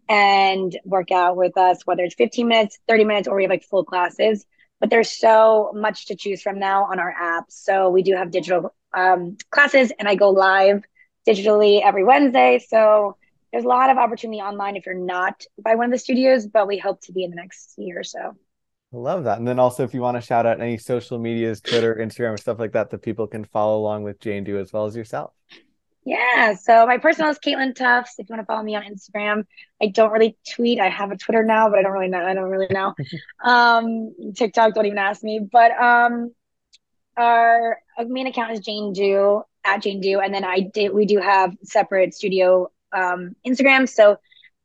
and 0.08 0.78
work 0.84 1.10
out 1.10 1.36
with 1.36 1.56
us, 1.56 1.82
whether 1.84 2.02
it's 2.02 2.14
15 2.14 2.48
minutes, 2.48 2.78
30 2.88 3.04
minutes, 3.04 3.28
or 3.28 3.36
we 3.36 3.42
have 3.42 3.50
like 3.50 3.64
full 3.64 3.84
classes. 3.84 4.46
But 4.80 4.90
there's 4.90 5.10
so 5.10 5.72
much 5.74 6.06
to 6.06 6.16
choose 6.16 6.40
from 6.40 6.58
now 6.58 6.84
on 6.84 6.98
our 7.00 7.10
app. 7.10 7.46
So 7.48 7.90
we 7.90 8.02
do 8.02 8.14
have 8.14 8.30
digital 8.30 8.74
um, 8.94 9.36
classes, 9.50 9.92
and 9.98 10.08
I 10.08 10.14
go 10.14 10.30
live 10.30 10.84
digitally 11.26 11.82
every 11.82 12.04
Wednesday. 12.04 12.58
So 12.58 13.16
there's 13.52 13.64
a 13.64 13.68
lot 13.68 13.90
of 13.90 13.98
opportunity 13.98 14.40
online 14.40 14.76
if 14.76 14.86
you're 14.86 14.94
not 14.94 15.44
by 15.62 15.74
one 15.74 15.86
of 15.86 15.92
the 15.92 15.98
studios, 15.98 16.46
but 16.46 16.66
we 16.66 16.78
hope 16.78 17.00
to 17.02 17.12
be 17.12 17.24
in 17.24 17.30
the 17.30 17.36
next 17.36 17.74
year 17.76 18.00
or 18.00 18.04
so. 18.04 18.36
I 18.92 18.96
love 18.96 19.24
that. 19.24 19.38
And 19.38 19.46
then 19.46 19.58
also, 19.58 19.84
if 19.84 19.92
you 19.92 20.00
want 20.00 20.16
to 20.16 20.20
shout 20.22 20.46
out 20.46 20.60
any 20.60 20.78
social 20.78 21.18
medias, 21.18 21.60
Twitter, 21.60 21.94
Instagram, 21.96 22.38
stuff 22.38 22.58
like 22.58 22.72
that, 22.72 22.88
that 22.90 23.02
people 23.02 23.26
can 23.26 23.44
follow 23.44 23.78
along 23.78 24.04
with 24.04 24.18
Jane 24.18 24.44
Do 24.44 24.58
as 24.58 24.72
well 24.72 24.86
as 24.86 24.96
yourself. 24.96 25.32
Yeah. 26.08 26.54
So 26.54 26.86
my 26.86 26.96
personal 26.96 27.30
is 27.30 27.38
Kaitlin 27.38 27.74
Tufts. 27.74 28.14
If 28.18 28.30
you 28.30 28.32
want 28.34 28.40
to 28.40 28.46
follow 28.46 28.62
me 28.62 28.74
on 28.74 28.82
Instagram, 28.82 29.44
I 29.80 29.88
don't 29.88 30.10
really 30.10 30.38
tweet. 30.54 30.80
I 30.80 30.88
have 30.88 31.10
a 31.10 31.18
Twitter 31.18 31.44
now, 31.44 31.68
but 31.68 31.78
I 31.78 31.82
don't 31.82 31.92
really 31.92 32.08
know. 32.08 32.24
I 32.24 32.32
don't 32.32 32.48
really 32.48 32.66
know. 32.70 32.94
um, 33.44 34.14
TikTok, 34.34 34.72
don't 34.72 34.86
even 34.86 34.96
ask 34.96 35.22
me. 35.22 35.38
But 35.38 35.72
um, 35.72 36.34
our 37.18 37.78
main 38.06 38.26
account 38.26 38.52
is 38.52 38.60
Jane 38.60 38.94
Do 38.94 39.42
at 39.66 39.82
Jane 39.82 40.00
Do, 40.00 40.20
and 40.20 40.32
then 40.32 40.44
I 40.44 40.60
did. 40.60 40.94
We 40.94 41.04
do 41.04 41.18
have 41.18 41.54
separate 41.62 42.14
studio 42.14 42.70
um 42.90 43.36
Instagram. 43.46 43.86
So 43.86 44.16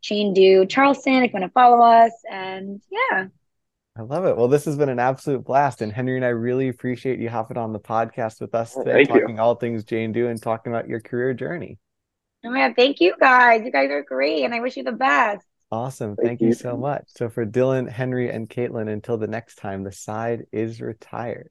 Jane 0.01 0.33
Do 0.33 0.65
Charleston. 0.65 1.23
If 1.23 1.33
you 1.33 1.39
want 1.41 1.43
to 1.43 1.53
follow 1.53 1.81
us, 1.81 2.13
and 2.31 2.81
yeah. 2.89 3.25
I 3.95 4.01
love 4.01 4.25
it. 4.25 4.35
Well, 4.35 4.47
this 4.47 4.65
has 4.65 4.75
been 4.75 4.89
an 4.89 4.99
absolute 4.99 5.43
blast. 5.43 5.81
And 5.81 5.91
Henry 5.91 6.15
and 6.15 6.25
I 6.25 6.29
really 6.29 6.67
appreciate 6.67 7.19
you 7.19 7.29
hopping 7.29 7.57
on 7.57 7.73
the 7.73 7.79
podcast 7.79 8.41
with 8.41 8.55
us 8.55 8.73
Oh, 8.75 8.83
today, 8.83 9.05
thank 9.05 9.09
you. 9.15 9.21
talking 9.21 9.39
all 9.39 9.55
things 9.55 9.83
Jane 9.83 10.11
Do 10.11 10.27
and 10.27 10.41
talking 10.41 10.73
about 10.73 10.87
your 10.87 10.99
career 10.99 11.33
journey. 11.33 11.77
Oh 12.45 12.53
yeah, 12.53 12.73
thank 12.75 12.99
you 12.99 13.13
guys. 13.19 13.61
You 13.63 13.71
guys 13.71 13.89
are 13.91 14.03
great, 14.03 14.43
and 14.43 14.53
I 14.53 14.59
wish 14.59 14.75
you 14.77 14.83
the 14.83 14.91
best. 14.91 15.45
Awesome. 15.71 16.15
Thank 16.15 16.27
Thank 16.27 16.41
you 16.41 16.47
you. 16.49 16.53
so 16.53 16.75
much. 16.75 17.03
So 17.07 17.29
for 17.29 17.45
Dylan, 17.45 17.89
Henry, 17.89 18.29
and 18.29 18.49
Kaitlin, 18.49 18.91
until 18.91 19.17
the 19.17 19.27
next 19.27 19.55
time, 19.55 19.83
the 19.83 19.91
side 19.91 20.43
is 20.51 20.81
retired. 20.81 21.49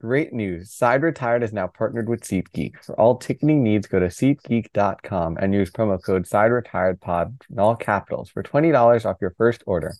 Great 0.00 0.32
news. 0.34 0.70
Side 0.72 1.02
Retired 1.02 1.42
is 1.42 1.52
now 1.52 1.66
partnered 1.66 2.08
with 2.10 2.20
SeatGeek. 2.22 2.82
For 2.84 2.98
all 3.00 3.16
ticketing 3.16 3.62
needs, 3.62 3.86
go 3.86 4.00
to 4.00 4.08
SeatGeek.com 4.08 5.38
and 5.40 5.54
use 5.54 5.70
promo 5.70 6.02
code 6.02 6.26
Side 6.26 6.46
Retired 6.52 7.00
Pod 7.00 7.40
in 7.50 7.58
all 7.58 7.74
capitals 7.76 8.28
for 8.28 8.42
$20 8.42 9.06
off 9.06 9.16
your 9.20 9.34
first 9.38 9.62
order. 9.66 9.94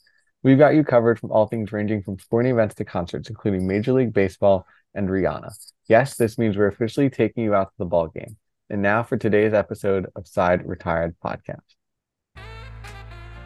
We've 0.45 0.59
got 0.59 0.75
you 0.75 0.85
covered 0.85 1.19
from 1.19 1.33
all 1.33 1.47
things 1.47 1.73
ranging 1.73 2.03
from 2.03 2.19
sporting 2.19 2.53
events 2.53 2.75
to 2.75 2.85
concerts, 2.85 3.31
including 3.31 3.67
Major 3.67 3.95
League 3.95 4.13
Baseball 4.13 4.67
and 4.95 5.09
Rihanna. 5.09 5.51
Yes, 5.89 6.17
this 6.17 6.37
means 6.37 6.59
we're 6.59 6.67
officially 6.67 7.09
taking 7.09 7.45
you 7.45 7.55
out 7.55 7.69
to 7.69 7.75
the 7.79 7.87
ball 7.87 8.09
game. 8.09 8.37
And 8.69 8.83
now 8.83 9.03
for 9.05 9.17
today's 9.17 9.55
episode 9.55 10.07
of 10.15 10.29
Side 10.29 10.69
Retired 10.69 11.17
Podcast. 11.25 11.63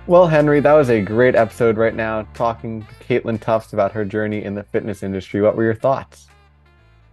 Well, 0.08 0.26
Henry, 0.26 0.58
that 0.58 0.72
was 0.72 0.90
a 0.90 1.00
great 1.00 1.36
episode 1.36 1.76
right 1.76 1.94
now, 1.94 2.26
talking 2.34 2.84
to 2.84 2.94
Kaitlin 3.04 3.40
Tufts 3.40 3.72
about 3.72 3.92
her 3.92 4.04
journey 4.04 4.42
in 4.42 4.56
the 4.56 4.64
fitness 4.64 5.04
industry. 5.04 5.40
What 5.40 5.54
were 5.54 5.62
your 5.62 5.76
thoughts? 5.76 6.26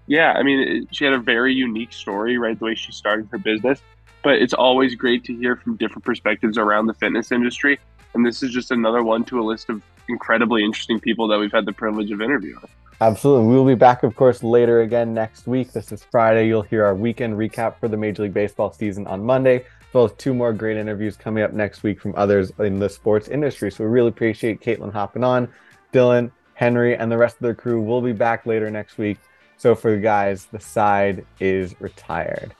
Yeah, 0.07 0.31
I 0.31 0.41
mean, 0.41 0.87
she 0.89 1.05
had 1.05 1.13
a 1.13 1.19
very 1.19 1.53
unique 1.53 1.93
story, 1.93 2.39
right? 2.39 2.57
The 2.57 2.65
way 2.65 2.73
she 2.73 2.91
started 2.91 3.27
her 3.31 3.37
business. 3.37 3.83
But 4.23 4.41
it's 4.41 4.55
always 4.55 4.95
great 4.95 5.23
to 5.25 5.35
hear 5.35 5.55
from 5.55 5.75
different 5.75 6.05
perspectives 6.05 6.57
around 6.57 6.87
the 6.87 6.95
fitness 6.95 7.31
industry. 7.31 7.79
And 8.15 8.25
this 8.25 8.41
is 8.41 8.51
just 8.51 8.71
another 8.71 9.03
one 9.03 9.23
to 9.25 9.39
a 9.39 9.43
list 9.43 9.69
of 9.69 9.81
incredibly 10.07 10.63
interesting 10.63 10.99
people 10.99 11.27
that 11.27 11.37
we've 11.37 11.51
had 11.51 11.65
the 11.65 11.73
privilege 11.73 12.11
of 12.11 12.21
interviewing. 12.21 12.63
Absolutely. 13.01 13.47
We 13.47 13.55
will 13.55 13.65
be 13.65 13.75
back, 13.75 14.03
of 14.03 14.15
course, 14.15 14.41
later 14.41 14.81
again 14.81 15.13
next 15.13 15.47
week. 15.47 15.73
This 15.73 15.91
is 15.91 16.01
Friday. 16.01 16.47
You'll 16.47 16.61
hear 16.61 16.85
our 16.85 16.95
weekend 16.95 17.37
recap 17.37 17.77
for 17.77 17.89
the 17.89 17.97
Major 17.97 18.23
League 18.23 18.33
Baseball 18.33 18.71
season 18.71 19.05
on 19.05 19.21
Monday, 19.21 19.57
as 19.57 19.93
well 19.93 20.05
as 20.05 20.13
two 20.13 20.33
more 20.33 20.53
great 20.53 20.77
interviews 20.77 21.17
coming 21.17 21.43
up 21.43 21.51
next 21.51 21.83
week 21.83 21.99
from 21.99 22.13
others 22.15 22.53
in 22.59 22.79
the 22.79 22.87
sports 22.87 23.27
industry. 23.27 23.69
So 23.69 23.83
we 23.83 23.89
really 23.89 24.09
appreciate 24.09 24.61
Kaitlin 24.61 24.93
hopping 24.93 25.25
on. 25.25 25.49
Dylan, 25.91 26.31
Henry, 26.53 26.95
and 26.95 27.11
the 27.11 27.17
rest 27.17 27.35
of 27.35 27.41
their 27.41 27.53
crew 27.53 27.81
will 27.81 28.01
be 28.01 28.13
back 28.13 28.45
later 28.45 28.71
next 28.71 28.97
week. 28.97 29.17
So 29.57 29.75
for 29.75 29.91
the 29.91 30.01
guys, 30.01 30.45
the 30.45 30.59
side 30.61 31.25
is 31.41 31.75
retired. 31.81 32.55